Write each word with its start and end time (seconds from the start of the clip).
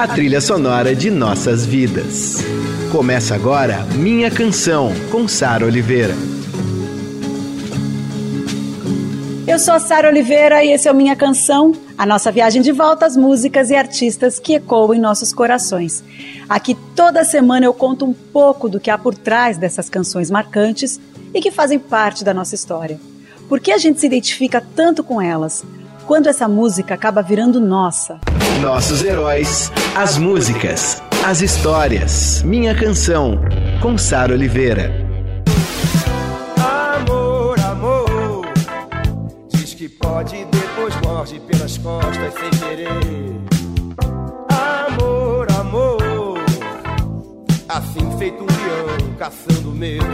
a 0.00 0.08
trilha 0.08 0.40
sonora 0.40 0.94
de 0.94 1.10
nossas 1.10 1.66
vidas. 1.66 2.38
Começa 2.90 3.34
agora 3.34 3.84
Minha 3.94 4.30
Canção, 4.30 4.90
com 5.10 5.28
Sara 5.28 5.66
Oliveira. 5.66 6.14
Eu 9.46 9.58
sou 9.58 9.78
Sara 9.78 10.08
Oliveira 10.08 10.64
e 10.64 10.72
esse 10.72 10.88
é 10.88 10.90
o 10.90 10.94
Minha 10.94 11.14
Canção, 11.14 11.72
a 11.98 12.06
nossa 12.06 12.32
viagem 12.32 12.62
de 12.62 12.72
volta 12.72 13.04
às 13.04 13.14
músicas 13.14 13.68
e 13.68 13.76
artistas 13.76 14.38
que 14.38 14.54
ecoam 14.54 14.94
em 14.94 14.98
nossos 14.98 15.34
corações. 15.34 16.02
Aqui 16.48 16.74
toda 16.96 17.22
semana 17.22 17.66
eu 17.66 17.74
conto 17.74 18.06
um 18.06 18.14
pouco 18.14 18.70
do 18.70 18.80
que 18.80 18.90
há 18.90 18.96
por 18.96 19.14
trás 19.14 19.58
dessas 19.58 19.90
canções 19.90 20.30
marcantes 20.30 20.98
e 21.34 21.42
que 21.42 21.50
fazem 21.50 21.78
parte 21.78 22.24
da 22.24 22.32
nossa 22.32 22.54
história. 22.54 22.98
Por 23.50 23.60
que 23.60 23.70
a 23.70 23.76
gente 23.76 24.00
se 24.00 24.06
identifica 24.06 24.64
tanto 24.74 25.04
com 25.04 25.20
elas? 25.20 25.62
Quando 26.10 26.26
essa 26.26 26.48
música 26.48 26.94
acaba 26.94 27.22
virando 27.22 27.60
nossa? 27.60 28.18
Nossos 28.60 29.04
heróis, 29.04 29.70
as 29.94 30.18
músicas, 30.18 31.00
as 31.24 31.40
histórias. 31.40 32.42
Minha 32.42 32.74
Canção, 32.74 33.40
com 33.80 33.96
Sara 33.96 34.32
Oliveira. 34.32 34.90
pode 40.00 40.44
depois 40.46 40.94
morde 41.04 41.38
pelas 41.40 41.78
costas 41.78 42.34
sem 42.34 42.50
querer. 42.58 42.88
Amor, 44.88 45.46
amor, 45.52 46.38
assim 47.68 48.18
feito 48.18 48.42
um 48.42 48.46
leão 48.46 49.14
caçando 49.16 49.70
medo. 49.70 50.04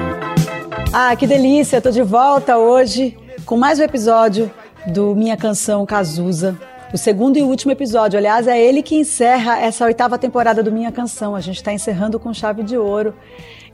Ah, 0.93 1.17
que 1.17 1.27
delícia! 1.27 1.81
Tô 1.81 1.91
de 1.91 2.03
volta 2.03 2.59
hoje 2.59 3.17
com 3.47 3.57
mais 3.57 3.79
um 3.79 3.83
episódio 3.83 4.51
do 4.87 5.15
Minha 5.15 5.37
Canção 5.37 5.85
Cazuza. 5.85 6.59
O 6.93 6.97
segundo 6.97 7.37
e 7.37 7.43
último 7.43 7.73
episódio, 7.73 8.17
aliás, 8.17 8.47
é 8.47 8.61
ele 8.61 8.83
que 8.83 8.95
encerra 8.95 9.61
essa 9.61 9.85
oitava 9.85 10.17
temporada 10.17 10.63
do 10.63 10.71
Minha 10.71 10.93
Canção. 10.93 11.35
A 11.35 11.41
gente 11.41 11.57
está 11.57 11.73
encerrando 11.73 12.21
com 12.21 12.33
chave 12.33 12.63
de 12.63 12.79
ouro. 12.79 13.13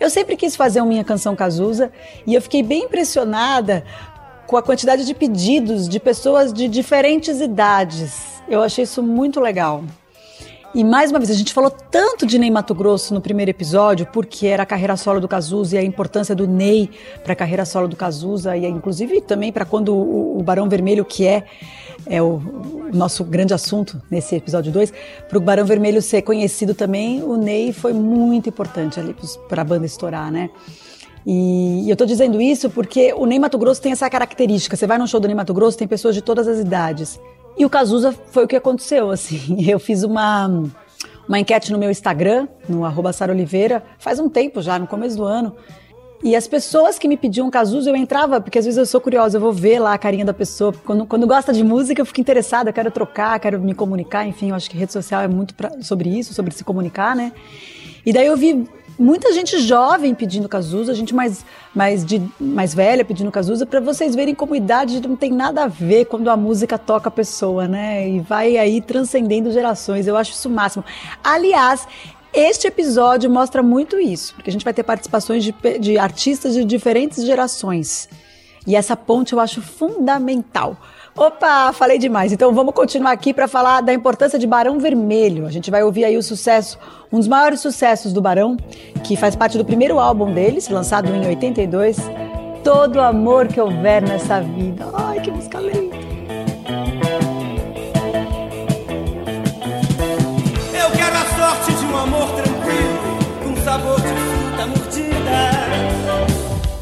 Eu 0.00 0.08
sempre 0.08 0.36
quis 0.36 0.56
fazer 0.56 0.80
um 0.80 0.86
Minha 0.86 1.04
Canção 1.04 1.36
Cazuza 1.36 1.92
e 2.26 2.34
eu 2.34 2.40
fiquei 2.40 2.62
bem 2.62 2.84
impressionada 2.84 3.84
com 4.46 4.56
a 4.56 4.62
quantidade 4.62 5.04
de 5.04 5.14
pedidos 5.14 5.88
de 5.88 6.00
pessoas 6.00 6.52
de 6.52 6.66
diferentes 6.66 7.40
idades. 7.40 8.42
Eu 8.48 8.62
achei 8.62 8.84
isso 8.84 9.02
muito 9.02 9.40
legal. 9.40 9.84
E 10.74 10.82
mais 10.82 11.10
uma 11.10 11.18
vez, 11.18 11.30
a 11.30 11.34
gente 11.34 11.52
falou 11.52 11.70
tanto 11.70 12.24
de 12.24 12.38
Ney 12.38 12.50
Mato 12.50 12.74
Grosso 12.74 13.12
no 13.12 13.20
primeiro 13.20 13.50
episódio, 13.50 14.06
porque 14.10 14.46
era 14.46 14.62
a 14.62 14.66
carreira 14.66 14.96
solo 14.96 15.20
do 15.20 15.28
Cazuza 15.28 15.76
e 15.76 15.78
a 15.78 15.82
importância 15.82 16.34
do 16.34 16.46
Ney 16.46 16.88
para 17.22 17.34
a 17.34 17.36
carreira 17.36 17.66
solo 17.66 17.86
do 17.86 17.94
Cazuza, 17.94 18.56
e 18.56 18.64
inclusive 18.64 19.20
também 19.20 19.52
para 19.52 19.66
quando 19.66 19.94
o, 19.94 20.38
o, 20.38 20.42
Barão 20.42 20.70
Vermelho, 20.70 21.04
que 21.04 21.26
é, 21.26 21.44
é 22.06 22.22
o, 22.22 22.36
o 22.36 22.90
nosso 22.90 23.22
grande 23.22 23.52
assunto 23.52 24.00
nesse 24.10 24.34
episódio 24.34 24.72
2, 24.72 24.94
para 25.28 25.36
o 25.36 25.42
Barão 25.42 25.66
Vermelho 25.66 26.00
ser 26.00 26.22
conhecido 26.22 26.74
também, 26.74 27.22
o 27.22 27.36
Ney 27.36 27.74
foi 27.74 27.92
muito 27.92 28.48
importante 28.48 28.98
ali 28.98 29.14
para 29.50 29.60
a 29.60 29.64
banda 29.64 29.84
estourar, 29.84 30.32
né? 30.32 30.48
E, 31.26 31.84
eu 31.86 31.92
estou 31.92 32.06
dizendo 32.06 32.40
isso 32.40 32.70
porque 32.70 33.12
o 33.12 33.26
Ney 33.26 33.38
Mato 33.38 33.58
Grosso 33.58 33.82
tem 33.82 33.92
essa 33.92 34.08
característica. 34.08 34.74
Você 34.74 34.86
vai 34.86 34.96
num 34.96 35.06
show 35.06 35.20
do 35.20 35.28
Ney 35.28 35.36
Mato 35.36 35.52
Grosso, 35.52 35.76
tem 35.76 35.86
pessoas 35.86 36.14
de 36.14 36.22
todas 36.22 36.48
as 36.48 36.58
idades. 36.58 37.20
E 37.56 37.64
o 37.64 37.70
Cazuza 37.70 38.12
foi 38.12 38.44
o 38.44 38.48
que 38.48 38.56
aconteceu, 38.56 39.10
assim. 39.10 39.56
Eu 39.68 39.78
fiz 39.78 40.02
uma, 40.02 40.48
uma 41.28 41.38
enquete 41.38 41.72
no 41.72 41.78
meu 41.78 41.90
Instagram, 41.90 42.48
no 42.68 42.84
arroba 42.84 43.10
Oliveira, 43.28 43.82
faz 43.98 44.18
um 44.18 44.28
tempo 44.28 44.62
já, 44.62 44.78
no 44.78 44.86
começo 44.86 45.16
do 45.16 45.24
ano. 45.24 45.54
E 46.24 46.36
as 46.36 46.46
pessoas 46.46 47.00
que 47.00 47.08
me 47.08 47.16
pediam 47.16 47.50
Cazuza, 47.50 47.90
eu 47.90 47.96
entrava, 47.96 48.40
porque 48.40 48.56
às 48.56 48.64
vezes 48.64 48.78
eu 48.78 48.86
sou 48.86 49.00
curiosa, 49.00 49.38
eu 49.38 49.40
vou 49.40 49.52
ver 49.52 49.80
lá 49.80 49.92
a 49.92 49.98
carinha 49.98 50.24
da 50.24 50.32
pessoa. 50.32 50.72
Quando, 50.84 51.04
quando 51.04 51.26
gosta 51.26 51.52
de 51.52 51.64
música, 51.64 52.00
eu 52.00 52.06
fico 52.06 52.20
interessada, 52.20 52.70
eu 52.70 52.74
quero 52.74 52.92
trocar, 52.92 53.40
quero 53.40 53.60
me 53.60 53.74
comunicar, 53.74 54.24
enfim, 54.24 54.50
eu 54.50 54.54
acho 54.54 54.70
que 54.70 54.76
rede 54.76 54.92
social 54.92 55.20
é 55.20 55.26
muito 55.26 55.52
pra, 55.54 55.82
sobre 55.82 56.08
isso, 56.16 56.32
sobre 56.32 56.54
se 56.54 56.62
comunicar, 56.62 57.16
né? 57.16 57.32
E 58.06 58.12
daí 58.12 58.26
eu 58.26 58.36
vi 58.36 58.68
muita 58.98 59.32
gente 59.32 59.58
jovem 59.58 60.14
pedindo 60.14 60.48
Cazuza, 60.48 60.94
gente 60.94 61.14
mais, 61.14 61.44
mais, 61.74 62.04
de, 62.04 62.22
mais 62.40 62.74
velha 62.74 63.04
pedindo 63.04 63.30
Cazuza, 63.30 63.66
para 63.66 63.80
vocês 63.80 64.14
verem 64.14 64.34
como 64.34 64.54
idade 64.54 65.00
não 65.06 65.16
tem 65.16 65.30
nada 65.30 65.64
a 65.64 65.66
ver 65.66 66.06
quando 66.06 66.28
a 66.28 66.36
música 66.36 66.78
toca 66.78 67.08
a 67.08 67.12
pessoa, 67.12 67.66
né? 67.66 68.08
E 68.08 68.20
vai 68.20 68.56
aí 68.56 68.80
transcendendo 68.80 69.50
gerações. 69.52 70.06
Eu 70.06 70.16
acho 70.16 70.32
isso 70.32 70.48
o 70.48 70.52
máximo. 70.52 70.84
Aliás, 71.22 71.86
este 72.32 72.66
episódio 72.66 73.30
mostra 73.30 73.62
muito 73.62 74.00
isso, 74.00 74.34
porque 74.34 74.48
a 74.48 74.52
gente 74.52 74.64
vai 74.64 74.72
ter 74.72 74.82
participações 74.82 75.44
de, 75.44 75.54
de 75.80 75.98
artistas 75.98 76.54
de 76.54 76.64
diferentes 76.64 77.24
gerações. 77.24 78.08
E 78.66 78.76
essa 78.76 78.96
ponte 78.96 79.32
eu 79.32 79.40
acho 79.40 79.60
fundamental. 79.60 80.76
Opa, 81.14 81.72
falei 81.74 81.98
demais. 81.98 82.32
Então 82.32 82.54
vamos 82.54 82.74
continuar 82.74 83.12
aqui 83.12 83.34
para 83.34 83.46
falar 83.46 83.82
da 83.82 83.92
importância 83.92 84.38
de 84.38 84.46
Barão 84.46 84.78
Vermelho. 84.78 85.46
A 85.46 85.50
gente 85.50 85.70
vai 85.70 85.82
ouvir 85.82 86.04
aí 86.04 86.16
o 86.16 86.22
sucesso, 86.22 86.78
um 87.12 87.18
dos 87.18 87.28
maiores 87.28 87.60
sucessos 87.60 88.12
do 88.14 88.22
Barão, 88.22 88.56
que 89.04 89.14
faz 89.14 89.36
parte 89.36 89.58
do 89.58 89.64
primeiro 89.64 89.98
álbum 89.98 90.32
deles, 90.32 90.68
lançado 90.70 91.14
em 91.14 91.26
82, 91.26 91.98
Todo 92.64 93.00
Amor 93.00 93.46
que 93.48 93.60
Houver 93.60 94.02
Nessa 94.02 94.40
Vida. 94.40 94.86
Ai, 94.94 95.20
que 95.20 95.30
música 95.30 95.60
linda. 95.60 95.96
Eu 100.72 100.90
quero 100.92 101.16
a 101.16 101.26
sorte 101.36 101.72
de 101.74 101.84
um 101.84 101.96
amor 101.96 102.28
tranquilo, 102.30 103.18
com 103.44 103.56
sabor 103.62 104.00
de 104.00 104.08
fruta 104.08 104.66
mordida. 104.66 105.50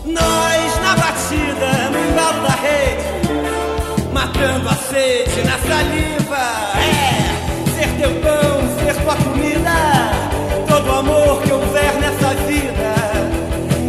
Nós 0.04 0.80
na 0.82 0.96
batida, 0.96 1.90
no 1.90 2.12
embalo 2.12 2.42
da 2.42 2.54
rede 2.54 2.99
matando 4.40 4.68
a 4.68 4.74
sede 4.74 5.42
na 5.44 5.58
saliva. 5.58 6.40
É, 6.80 7.70
ser 7.74 7.88
teu 7.98 8.10
pão, 8.22 8.60
ser 8.78 9.02
tua 9.02 9.16
comida, 9.16 9.70
todo 10.66 10.90
amor 10.92 11.42
que 11.42 11.52
houver 11.52 12.00
nessa 12.00 12.34
vida 12.46 12.94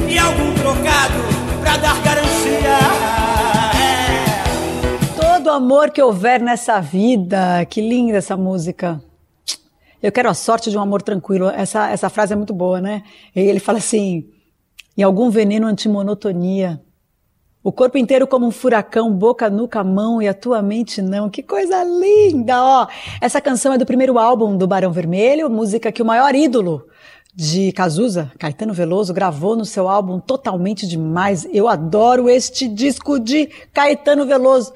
e 0.10 0.18
algum 0.20 0.54
trocado 0.56 1.14
pra 1.62 1.78
dar 1.78 2.02
garantia. 2.04 2.78
É. 3.80 5.16
Todo 5.16 5.52
amor 5.52 5.92
que 5.92 6.02
houver 6.02 6.42
nessa 6.42 6.82
vida, 6.82 7.66
que 7.66 7.80
linda 7.80 8.18
essa 8.18 8.36
música. 8.36 9.02
Eu 10.04 10.12
quero 10.12 10.30
a 10.30 10.34
sorte 10.34 10.70
de 10.70 10.78
um 10.78 10.82
amor 10.82 11.02
tranquilo. 11.02 11.48
Essa, 11.50 11.90
essa 11.90 12.10
frase 12.10 12.34
é 12.34 12.36
muito 12.36 12.54
boa, 12.54 12.82
né? 12.82 13.04
E 13.34 13.40
ele 13.40 13.60
fala 13.60 13.78
assim: 13.78 14.28
em 14.98 15.04
algum 15.04 15.30
veneno 15.30 15.68
antimonotonia 15.68 16.82
o 17.64 17.72
corpo 17.72 17.98
inteiro 17.98 18.26
como 18.26 18.48
um 18.48 18.52
furacão, 18.52 19.14
boca, 19.14 19.50
nuca, 19.50 19.84
mão 19.84 20.22
e 20.22 20.28
a 20.28 20.34
tua 20.34 20.62
mente 20.62 21.02
não. 21.02 21.30
Que 21.30 21.44
coisa 21.44 21.84
linda, 21.84 22.62
ó. 22.62 22.88
Essa 23.20 23.40
canção 23.40 23.74
é 23.74 23.78
do 23.78 23.86
primeiro 23.86 24.18
álbum 24.18 24.58
do 24.58 24.68
Barão 24.68 24.92
Vermelho, 24.92 25.50
música 25.50 25.92
que 25.92 26.02
o 26.02 26.06
maior 26.06 26.34
ídolo 26.34 26.88
de 27.34 27.72
Cazuza, 27.72 28.32
Caetano 28.38 28.74
Veloso, 28.74 29.14
gravou 29.14 29.56
no 29.56 29.64
seu 29.64 29.88
álbum 29.88 30.20
Totalmente 30.20 30.88
Demais. 30.88 31.48
Eu 31.54 31.68
adoro 31.68 32.30
este 32.30 32.68
disco 32.68 33.20
de 33.20 33.48
Caetano 33.72 34.26
Veloso. 34.26 34.74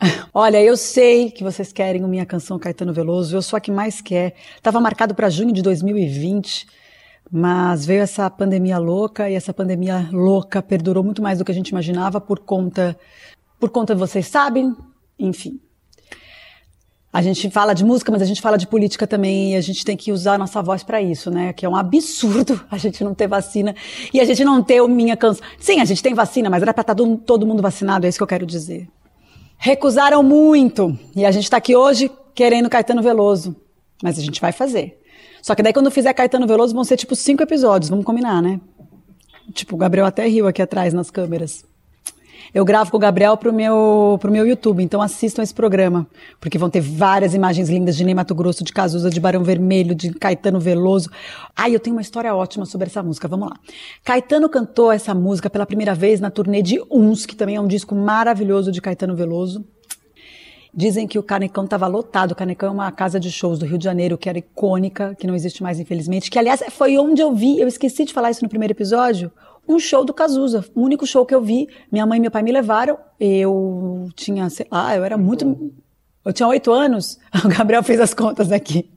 Olha, 0.32 0.62
eu 0.62 0.76
sei 0.76 1.30
que 1.30 1.42
vocês 1.42 1.72
querem 1.72 2.02
a 2.04 2.08
minha 2.08 2.24
canção 2.24 2.58
Caetano 2.58 2.92
Veloso, 2.92 3.36
eu 3.36 3.42
sou 3.42 3.56
a 3.56 3.60
que 3.60 3.72
mais 3.72 4.00
quer. 4.00 4.34
Estava 4.56 4.80
marcado 4.80 5.14
para 5.14 5.28
junho 5.28 5.52
de 5.52 5.62
2020. 5.62 6.66
Mas 7.30 7.86
veio 7.86 8.02
essa 8.02 8.28
pandemia 8.28 8.78
louca 8.78 9.30
e 9.30 9.34
essa 9.34 9.54
pandemia 9.54 10.08
louca 10.10 10.60
perdurou 10.60 11.04
muito 11.04 11.22
mais 11.22 11.38
do 11.38 11.44
que 11.44 11.52
a 11.52 11.54
gente 11.54 11.68
imaginava 11.68 12.20
por 12.20 12.40
conta, 12.40 12.98
por 13.58 13.70
conta 13.70 13.94
vocês 13.94 14.26
sabem, 14.26 14.74
enfim. 15.18 15.60
A 17.12 17.22
gente 17.22 17.50
fala 17.50 17.74
de 17.74 17.84
música, 17.84 18.10
mas 18.12 18.22
a 18.22 18.24
gente 18.24 18.40
fala 18.40 18.56
de 18.56 18.68
política 18.68 19.04
também 19.04 19.52
e 19.52 19.56
a 19.56 19.60
gente 19.60 19.84
tem 19.84 19.96
que 19.96 20.12
usar 20.12 20.34
a 20.34 20.38
nossa 20.38 20.62
voz 20.62 20.84
para 20.84 21.02
isso, 21.02 21.28
né? 21.28 21.52
Que 21.52 21.66
é 21.66 21.68
um 21.68 21.74
absurdo 21.74 22.60
a 22.70 22.78
gente 22.78 23.02
não 23.02 23.14
ter 23.14 23.26
vacina 23.26 23.74
e 24.12 24.20
a 24.20 24.24
gente 24.24 24.44
não 24.44 24.62
ter 24.62 24.80
o 24.80 24.88
minha 24.88 25.16
canção. 25.16 25.44
Sim, 25.58 25.80
a 25.80 25.84
gente 25.84 26.02
tem 26.02 26.14
vacina, 26.14 26.48
mas 26.48 26.62
era 26.62 26.72
para 26.72 26.82
estar 26.82 26.94
tá 26.94 27.04
todo 27.26 27.46
mundo 27.46 27.62
vacinado, 27.62 28.06
é 28.06 28.08
isso 28.08 28.18
que 28.18 28.22
eu 28.22 28.28
quero 28.28 28.46
dizer. 28.46 28.88
Recusaram 29.56 30.22
muito 30.22 30.96
e 31.14 31.24
a 31.24 31.30
gente 31.30 31.44
está 31.44 31.56
aqui 31.56 31.76
hoje 31.76 32.10
querendo 32.34 32.70
Caetano 32.70 33.02
Veloso, 33.02 33.56
mas 34.02 34.18
a 34.18 34.22
gente 34.22 34.40
vai 34.40 34.52
fazer. 34.52 34.99
Só 35.42 35.54
que 35.54 35.62
daí 35.62 35.72
quando 35.72 35.90
fizer 35.90 36.12
Caetano 36.12 36.46
Veloso 36.46 36.74
vão 36.74 36.84
ser 36.84 36.96
tipo 36.96 37.14
cinco 37.14 37.42
episódios, 37.42 37.90
vamos 37.90 38.04
combinar, 38.04 38.42
né? 38.42 38.60
Tipo, 39.52 39.74
o 39.74 39.78
Gabriel 39.78 40.06
até 40.06 40.26
riu 40.26 40.46
aqui 40.46 40.62
atrás 40.62 40.94
nas 40.94 41.10
câmeras. 41.10 41.64
Eu 42.52 42.64
gravo 42.64 42.90
com 42.90 42.96
o 42.96 43.00
Gabriel 43.00 43.36
pro 43.36 43.52
meu, 43.52 44.18
pro 44.20 44.30
meu 44.30 44.44
YouTube, 44.44 44.82
então 44.82 45.00
assistam 45.00 45.40
esse 45.40 45.54
programa, 45.54 46.06
porque 46.40 46.58
vão 46.58 46.68
ter 46.68 46.80
várias 46.80 47.32
imagens 47.32 47.68
lindas 47.68 47.96
de 47.96 48.04
Ney 48.04 48.12
Mato 48.12 48.34
Grosso, 48.34 48.64
de 48.64 48.72
Cazuza, 48.72 49.08
de 49.08 49.20
Barão 49.20 49.44
Vermelho, 49.44 49.94
de 49.94 50.12
Caetano 50.14 50.58
Veloso. 50.58 51.08
Ai, 51.54 51.74
eu 51.74 51.80
tenho 51.80 51.94
uma 51.94 52.02
história 52.02 52.34
ótima 52.34 52.66
sobre 52.66 52.88
essa 52.88 53.04
música, 53.04 53.28
vamos 53.28 53.50
lá. 53.50 53.56
Caetano 54.04 54.48
cantou 54.48 54.90
essa 54.90 55.14
música 55.14 55.48
pela 55.48 55.64
primeira 55.64 55.94
vez 55.94 56.18
na 56.18 56.28
turnê 56.28 56.60
de 56.60 56.82
Uns, 56.90 57.24
que 57.24 57.36
também 57.36 57.54
é 57.54 57.60
um 57.60 57.68
disco 57.68 57.94
maravilhoso 57.94 58.72
de 58.72 58.80
Caetano 58.80 59.14
Veloso. 59.14 59.64
Dizem 60.72 61.06
que 61.08 61.18
o 61.18 61.22
Canecão 61.22 61.64
estava 61.64 61.86
lotado. 61.86 62.32
O 62.32 62.36
Canecão 62.36 62.68
é 62.68 62.72
uma 62.72 62.92
casa 62.92 63.18
de 63.18 63.30
shows 63.30 63.58
do 63.58 63.66
Rio 63.66 63.78
de 63.78 63.84
Janeiro 63.84 64.16
que 64.16 64.28
era 64.28 64.38
icônica, 64.38 65.16
que 65.18 65.26
não 65.26 65.34
existe 65.34 65.62
mais, 65.62 65.80
infelizmente. 65.80 66.30
Que, 66.30 66.38
aliás, 66.38 66.62
foi 66.70 66.96
onde 66.96 67.20
eu 67.20 67.34
vi, 67.34 67.58
eu 67.58 67.66
esqueci 67.66 68.04
de 68.04 68.12
falar 68.12 68.30
isso 68.30 68.42
no 68.42 68.48
primeiro 68.48 68.72
episódio, 68.72 69.32
um 69.68 69.78
show 69.78 70.04
do 70.04 70.14
Cazuza. 70.14 70.64
O 70.74 70.82
único 70.82 71.06
show 71.06 71.24
que 71.24 71.34
eu 71.34 71.40
vi. 71.40 71.68
Minha 71.90 72.06
mãe 72.06 72.18
e 72.18 72.20
meu 72.20 72.30
pai 72.30 72.42
me 72.42 72.52
levaram. 72.52 72.98
Eu 73.18 74.08
tinha, 74.14 74.48
sei 74.50 74.66
lá, 74.70 74.96
eu 74.96 75.04
era 75.04 75.16
muito. 75.16 75.72
Eu 76.24 76.32
tinha 76.32 76.48
oito 76.48 76.72
anos. 76.72 77.18
O 77.44 77.48
Gabriel 77.48 77.82
fez 77.82 78.00
as 78.00 78.12
contas 78.12 78.50
aqui. 78.52 78.90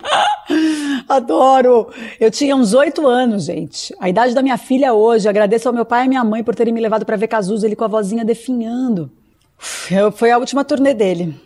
Adoro! 1.08 1.88
Eu 2.18 2.30
tinha 2.30 2.56
uns 2.56 2.72
oito 2.72 3.06
anos, 3.06 3.44
gente. 3.44 3.94
A 4.00 4.08
idade 4.08 4.34
da 4.34 4.42
minha 4.42 4.56
filha 4.56 4.94
hoje. 4.94 5.28
Agradeço 5.28 5.68
ao 5.68 5.74
meu 5.74 5.84
pai 5.84 6.06
e 6.06 6.08
minha 6.08 6.24
mãe 6.24 6.42
por 6.42 6.54
terem 6.54 6.72
me 6.72 6.80
levado 6.80 7.04
para 7.04 7.16
ver 7.16 7.28
Cazuza, 7.28 7.66
ele 7.66 7.76
com 7.76 7.84
a 7.84 7.88
vozinha 7.88 8.24
definhando. 8.24 9.10
Foi 9.60 10.30
a 10.30 10.38
última 10.38 10.64
turnê 10.64 10.94
dele. 10.94 11.38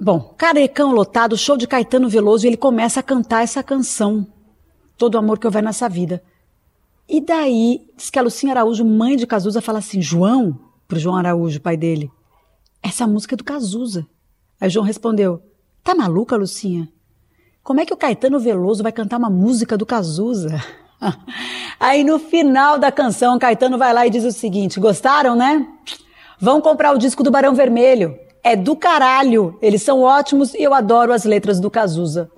Bom, 0.00 0.34
carecão 0.38 0.92
lotado, 0.92 1.36
show 1.36 1.56
de 1.56 1.66
Caetano 1.66 2.08
Veloso, 2.08 2.46
e 2.46 2.48
ele 2.48 2.56
começa 2.56 3.00
a 3.00 3.02
cantar 3.02 3.42
essa 3.42 3.62
canção. 3.62 4.24
Todo 4.96 5.18
amor 5.18 5.38
que 5.38 5.46
houver 5.46 5.62
nessa 5.62 5.88
vida. 5.88 6.22
E 7.08 7.20
daí, 7.20 7.86
diz 7.96 8.10
que 8.10 8.18
a 8.18 8.22
Lucinha 8.22 8.52
Araújo, 8.52 8.84
mãe 8.84 9.16
de 9.16 9.26
Cazuza, 9.26 9.60
fala 9.60 9.80
assim: 9.80 10.00
João, 10.00 10.58
pro 10.86 10.98
João 10.98 11.16
Araújo, 11.16 11.60
pai 11.60 11.76
dele, 11.76 12.10
essa 12.80 13.06
música 13.06 13.34
é 13.34 13.36
do 13.36 13.44
Cazuza. 13.44 14.06
Aí 14.60 14.70
João 14.70 14.86
respondeu: 14.86 15.42
Tá 15.82 15.94
maluca, 15.94 16.36
Lucinha? 16.36 16.88
Como 17.62 17.80
é 17.80 17.86
que 17.86 17.92
o 17.92 17.96
Caetano 17.96 18.38
Veloso 18.38 18.82
vai 18.82 18.92
cantar 18.92 19.18
uma 19.18 19.30
música 19.30 19.76
do 19.76 19.84
Cazuza? 19.84 20.62
Aí 21.80 22.04
no 22.04 22.18
final 22.18 22.78
da 22.78 22.92
canção, 22.92 23.38
Caetano 23.38 23.76
vai 23.76 23.92
lá 23.92 24.06
e 24.06 24.10
diz 24.10 24.24
o 24.24 24.30
seguinte: 24.30 24.78
gostaram, 24.78 25.34
né? 25.34 25.66
Vão 26.44 26.60
comprar 26.60 26.92
o 26.92 26.98
disco 26.98 27.22
do 27.22 27.30
Barão 27.30 27.54
Vermelho. 27.54 28.18
É 28.42 28.54
do 28.54 28.76
caralho. 28.76 29.58
Eles 29.62 29.80
são 29.80 30.02
ótimos 30.02 30.52
e 30.52 30.62
eu 30.62 30.74
adoro 30.74 31.10
as 31.10 31.24
letras 31.24 31.58
do 31.58 31.70
Cazuza. 31.70 32.30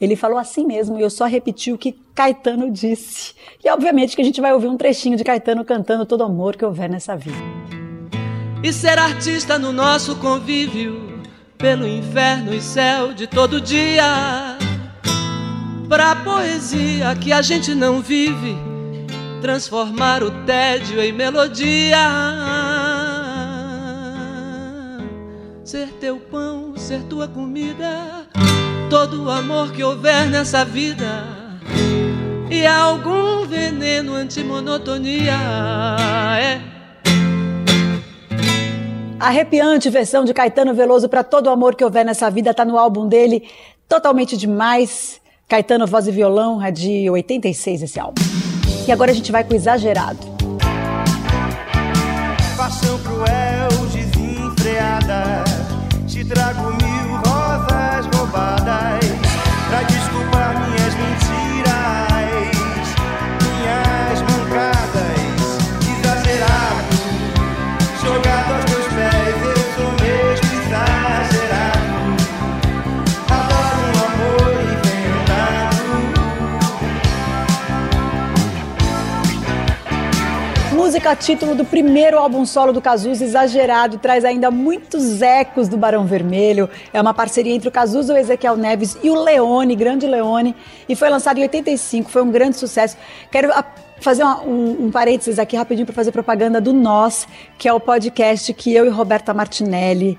Ele 0.00 0.16
falou 0.16 0.38
assim 0.38 0.64
mesmo 0.64 0.98
e 0.98 1.02
eu 1.02 1.10
só 1.10 1.26
repeti 1.26 1.70
o 1.70 1.76
que 1.76 1.92
Caetano 2.14 2.70
disse. 2.70 3.34
E 3.62 3.68
obviamente 3.68 4.16
que 4.16 4.22
a 4.22 4.24
gente 4.24 4.40
vai 4.40 4.54
ouvir 4.54 4.68
um 4.68 4.78
trechinho 4.78 5.14
de 5.14 5.22
Caetano 5.22 5.62
cantando 5.62 6.06
todo 6.06 6.24
amor 6.24 6.56
que 6.56 6.64
houver 6.64 6.88
nessa 6.88 7.14
vida. 7.16 7.36
E 8.62 8.72
ser 8.72 8.98
artista 8.98 9.58
no 9.58 9.72
nosso 9.72 10.16
convívio 10.16 11.22
pelo 11.58 11.86
inferno 11.86 12.54
e 12.54 12.62
céu 12.62 13.12
de 13.12 13.26
todo 13.26 13.60
dia. 13.60 14.56
Pra 15.86 16.16
poesia 16.16 17.14
que 17.14 17.30
a 17.30 17.42
gente 17.42 17.74
não 17.74 18.00
vive, 18.00 18.56
transformar 19.42 20.22
o 20.22 20.30
tédio 20.46 20.98
em 20.98 21.12
melodia. 21.12 23.03
Ser 25.64 25.88
teu 25.98 26.18
pão, 26.18 26.76
ser 26.76 27.02
tua 27.04 27.26
comida, 27.26 28.26
todo 28.90 29.24
o 29.24 29.30
amor 29.30 29.72
que 29.72 29.82
houver 29.82 30.28
nessa 30.28 30.62
vida. 30.62 31.24
E 32.50 32.66
algum 32.66 33.46
veneno 33.46 34.14
antimonotonia 34.14 35.32
é 36.38 36.60
Arrepiante 39.18 39.88
versão 39.88 40.22
de 40.22 40.34
Caetano 40.34 40.74
Veloso 40.74 41.08
para 41.08 41.24
todo 41.24 41.46
o 41.46 41.50
amor 41.50 41.74
que 41.74 41.82
houver 41.82 42.04
nessa 42.04 42.30
vida 42.30 42.52
tá 42.52 42.62
no 42.62 42.76
álbum 42.76 43.08
dele, 43.08 43.48
totalmente 43.88 44.36
demais. 44.36 45.18
Caetano 45.48 45.86
voz 45.86 46.06
e 46.06 46.10
violão 46.10 46.62
é 46.62 46.70
de 46.70 47.08
86 47.08 47.84
esse 47.84 47.98
álbum. 47.98 48.22
E 48.86 48.92
agora 48.92 49.12
a 49.12 49.14
gente 49.14 49.32
vai 49.32 49.42
com 49.42 49.54
exagerado. 49.54 50.33
Trago 56.28 56.73
Música 81.04 81.26
título 81.26 81.54
do 81.54 81.66
primeiro 81.66 82.18
álbum 82.18 82.46
solo 82.46 82.72
do 82.72 82.80
Cazuza, 82.80 83.22
exagerado, 83.22 83.98
traz 83.98 84.24
ainda 84.24 84.50
muitos 84.50 85.20
ecos 85.20 85.68
do 85.68 85.76
Barão 85.76 86.06
Vermelho. 86.06 86.66
É 86.94 87.00
uma 87.00 87.12
parceria 87.12 87.52
entre 87.52 87.68
o 87.68 87.70
Cazuza, 87.70 88.14
o 88.14 88.16
Ezequiel 88.16 88.56
Neves 88.56 88.96
e 89.02 89.10
o 89.10 89.22
Leone, 89.22 89.76
grande 89.76 90.06
Leone, 90.06 90.56
e 90.88 90.96
foi 90.96 91.10
lançado 91.10 91.36
em 91.36 91.42
85, 91.42 92.10
foi 92.10 92.22
um 92.22 92.30
grande 92.30 92.56
sucesso. 92.56 92.96
Quero 93.30 93.52
fazer 94.00 94.22
uma- 94.22 94.40
um, 94.44 94.86
um 94.86 94.90
parênteses 94.90 95.38
aqui 95.38 95.54
rapidinho 95.56 95.84
para 95.84 95.94
fazer 95.94 96.10
propaganda 96.10 96.58
do 96.58 96.72
Nós, 96.72 97.28
que 97.58 97.68
é 97.68 97.72
o 97.72 97.78
podcast 97.78 98.54
que 98.54 98.74
eu 98.74 98.86
e 98.86 98.88
Roberta 98.88 99.34
Martinelli 99.34 100.18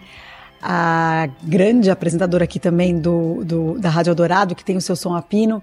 a 0.67 1.29
grande 1.43 1.91
apresentadora 1.91 2.43
aqui 2.45 2.59
também 2.59 2.97
do, 2.97 3.43
do- 3.45 3.79
da 3.79 3.87
Rádio 3.87 4.09
Eldorado, 4.09 4.55
que 4.55 4.65
tem 4.65 4.75
o 4.75 4.81
seu 4.81 4.95
som 4.95 5.13
a 5.15 5.21
pino. 5.21 5.61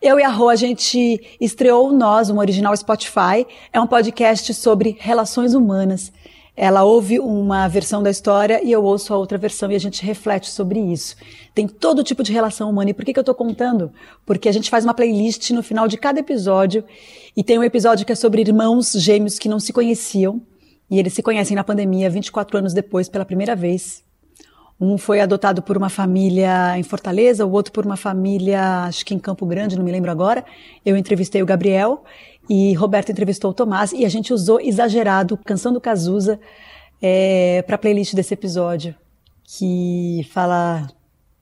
Eu 0.00 0.20
e 0.20 0.22
a 0.22 0.28
Rô, 0.28 0.50
a 0.50 0.56
gente 0.56 1.18
estreou 1.40 1.90
Nós, 1.90 2.28
um 2.28 2.36
original 2.38 2.76
Spotify. 2.76 3.46
É 3.72 3.80
um 3.80 3.86
podcast 3.86 4.52
sobre 4.52 4.94
relações 5.00 5.54
humanas. 5.54 6.12
Ela 6.54 6.84
ouve 6.84 7.18
uma 7.18 7.66
versão 7.66 8.02
da 8.02 8.10
história 8.10 8.60
e 8.62 8.70
eu 8.70 8.84
ouço 8.84 9.14
a 9.14 9.16
outra 9.16 9.38
versão 9.38 9.72
e 9.72 9.74
a 9.74 9.80
gente 9.80 10.04
reflete 10.04 10.50
sobre 10.50 10.78
isso. 10.78 11.16
Tem 11.54 11.66
todo 11.66 12.04
tipo 12.04 12.22
de 12.22 12.30
relação 12.30 12.68
humana. 12.68 12.90
E 12.90 12.94
por 12.94 13.06
que, 13.06 13.14
que 13.14 13.18
eu 13.18 13.22
estou 13.22 13.34
contando? 13.34 13.90
Porque 14.26 14.50
a 14.50 14.52
gente 14.52 14.68
faz 14.68 14.84
uma 14.84 14.92
playlist 14.92 15.50
no 15.52 15.62
final 15.62 15.88
de 15.88 15.96
cada 15.96 16.20
episódio 16.20 16.84
e 17.34 17.42
tem 17.42 17.58
um 17.58 17.64
episódio 17.64 18.04
que 18.04 18.12
é 18.12 18.14
sobre 18.14 18.42
irmãos 18.42 18.92
gêmeos 18.92 19.38
que 19.38 19.48
não 19.48 19.58
se 19.58 19.72
conheciam 19.72 20.42
e 20.90 20.98
eles 20.98 21.14
se 21.14 21.22
conhecem 21.22 21.56
na 21.56 21.64
pandemia 21.64 22.10
24 22.10 22.58
anos 22.58 22.74
depois 22.74 23.08
pela 23.08 23.24
primeira 23.24 23.56
vez. 23.56 24.04
Um 24.84 24.98
foi 24.98 25.20
adotado 25.20 25.62
por 25.62 25.76
uma 25.76 25.88
família 25.88 26.76
em 26.76 26.82
Fortaleza, 26.82 27.46
o 27.46 27.52
outro 27.52 27.72
por 27.72 27.86
uma 27.86 27.96
família, 27.96 28.82
acho 28.86 29.06
que 29.06 29.14
em 29.14 29.18
Campo 29.18 29.46
Grande, 29.46 29.76
não 29.76 29.84
me 29.84 29.92
lembro 29.92 30.10
agora. 30.10 30.44
Eu 30.84 30.96
entrevistei 30.96 31.40
o 31.40 31.46
Gabriel 31.46 32.02
e 32.50 32.74
Roberto 32.74 33.12
entrevistou 33.12 33.52
o 33.52 33.54
Tomás 33.54 33.92
e 33.92 34.04
a 34.04 34.08
gente 34.08 34.34
usou 34.34 34.60
exagerado, 34.60 35.38
canção 35.44 35.72
do 35.72 35.80
Cazuza, 35.80 36.40
para 37.64 37.76
a 37.76 37.78
playlist 37.78 38.12
desse 38.14 38.34
episódio, 38.34 38.92
que 39.44 40.26
fala 40.32 40.88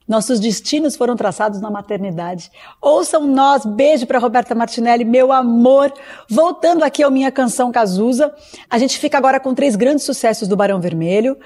nossos 0.07 0.39
destinos 0.39 0.97
foram 0.97 1.15
traçados 1.15 1.61
na 1.61 1.71
maternidade. 1.71 2.51
Ouçam 2.81 3.25
nós, 3.25 3.65
beijo 3.65 4.05
para 4.05 4.19
Roberta 4.19 4.53
Martinelli, 4.53 5.05
meu 5.05 5.31
amor. 5.31 5.93
Voltando 6.29 6.83
aqui 6.83 7.01
à 7.01 7.09
minha 7.09 7.31
canção 7.31 7.71
Cazuza, 7.71 8.35
a 8.69 8.77
gente 8.77 8.99
fica 8.99 9.17
agora 9.17 9.39
com 9.39 9.55
três 9.55 9.75
grandes 9.77 10.03
sucessos 10.03 10.49
do 10.49 10.57
Barão 10.57 10.81
Vermelho, 10.81 11.37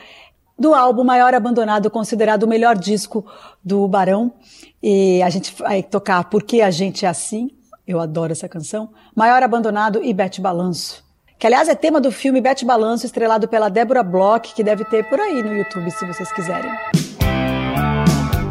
do 0.58 0.74
álbum 0.74 1.04
Maior 1.04 1.34
Abandonado, 1.34 1.90
considerado 1.90 2.44
o 2.44 2.48
melhor 2.48 2.78
disco 2.78 3.26
do 3.64 3.88
Barão. 3.88 4.34
E 4.82 5.22
a 5.22 5.30
gente 5.30 5.54
vai 5.58 5.84
tocar 5.84 6.24
Porque 6.26 6.62
a 6.62 6.72
Gente 6.72 7.06
é 7.06 7.10
Assim, 7.10 7.50
eu 7.88 8.00
adoro 8.00 8.32
essa 8.32 8.48
canção. 8.48 8.90
Maior 9.16 9.42
Abandonado 9.44 10.04
e 10.04 10.14
Bete 10.14 10.42
Balanço. 10.42 11.04
Que, 11.38 11.48
aliás, 11.48 11.68
é 11.68 11.76
tema 11.76 12.00
do 12.00 12.12
filme 12.12 12.40
Bete 12.40 12.64
Balanço, 12.64 13.06
estrelado 13.06 13.48
pela 13.48 13.70
Débora 13.70 14.02
Bloch, 14.02 14.54
que 14.54 14.64
deve 14.64 14.86
ter 14.86 15.08
por 15.10 15.20
aí 15.20 15.44
no 15.44 15.54
YouTube, 15.54 15.92
se 15.92 16.06
vocês 16.06 16.32
quiserem. 16.32 16.72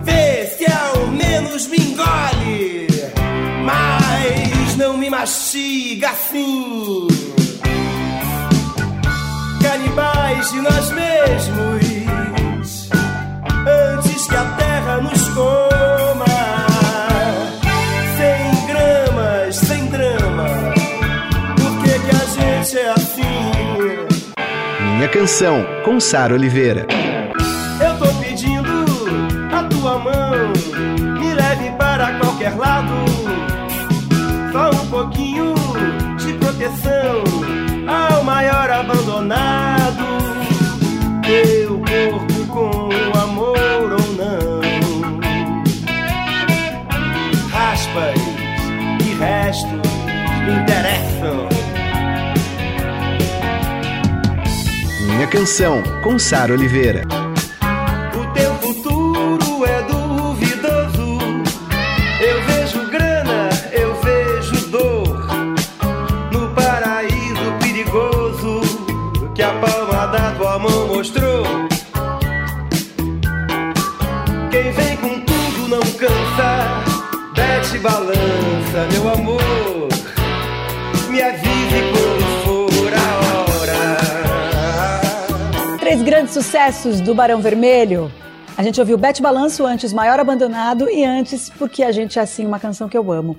Vê 0.03 0.47
se 0.47 0.67
ao 0.71 1.07
menos 1.09 1.67
me 1.67 1.79
engole, 1.79 2.87
mas 3.65 4.77
não 4.77 4.99
me 4.99 5.09
mastiga 5.09 6.11
assim. 6.11 7.14
Canibais 10.35 10.51
de 10.51 10.61
nós 10.61 10.91
mesmos, 10.91 12.91
antes 13.67 14.27
que 14.27 14.37
a 14.37 14.45
terra 14.57 15.01
nos 15.01 15.29
coma. 15.29 16.25
Sem 18.17 18.67
gramas, 18.67 19.55
sem 19.57 19.87
drama, 19.87 20.47
por 21.57 21.79
que, 21.83 21.99
que 21.99 22.11
a 22.11 22.25
gente 22.27 22.79
é 22.79 22.91
assim? 22.91 23.53
Minha 24.97 25.09
canção, 25.09 25.65
com 25.85 25.99
Sara 26.01 26.35
Oliveira. 26.35 26.87
Eu 27.81 27.97
tô 27.99 28.07
pedindo 28.21 28.85
a 29.53 29.63
tua 29.65 29.99
mão, 29.99 30.53
me 31.21 31.35
leve 31.35 31.71
para 31.79 32.19
qualquer 32.19 32.55
lado. 32.57 32.93
Só 34.53 34.71
um 34.71 34.87
pouquinho 34.89 35.55
de 36.17 36.33
proteção 36.35 37.25
ao 37.87 38.23
maior 38.25 38.71
abandonado. 38.71 39.74
Corpo 41.95 42.47
com 42.49 42.89
amor 43.19 43.93
ou 43.93 44.15
não. 44.17 44.61
Raspas 47.51 48.19
e 49.01 49.15
restos 49.15 49.81
me 50.45 50.55
interessam. 50.61 51.49
Minha 55.07 55.29
canção, 55.29 55.85
com 56.03 56.19
Sara 56.19 56.53
Oliveira. 56.53 57.24
Balança, 77.85 78.89
meu 78.93 79.13
amor. 79.13 79.89
Me 81.11 81.21
avise 81.21 81.83
quando 81.93 82.25
for 82.43 82.91
a 82.95 83.13
hora. 83.61 83.83
Três 85.79 86.01
grandes 86.01 86.33
sucessos 86.33 87.03
do 87.03 87.15
Barão 87.15 87.43
Vermelho. 87.43 88.11
A 88.57 88.63
gente 88.63 88.81
ouviu 88.81 88.97
Bete 88.97 89.21
Balanço 89.21 89.67
antes, 89.67 89.93
Maior 89.93 90.19
Abandonado 90.19 90.89
e 90.89 91.05
antes 91.05 91.51
Porque 91.51 91.83
a 91.83 91.93
Gente 91.93 92.19
é 92.19 92.23
Assim, 92.23 92.47
uma 92.47 92.59
canção 92.59 92.89
que 92.89 92.97
eu 92.97 93.13
amo. 93.13 93.37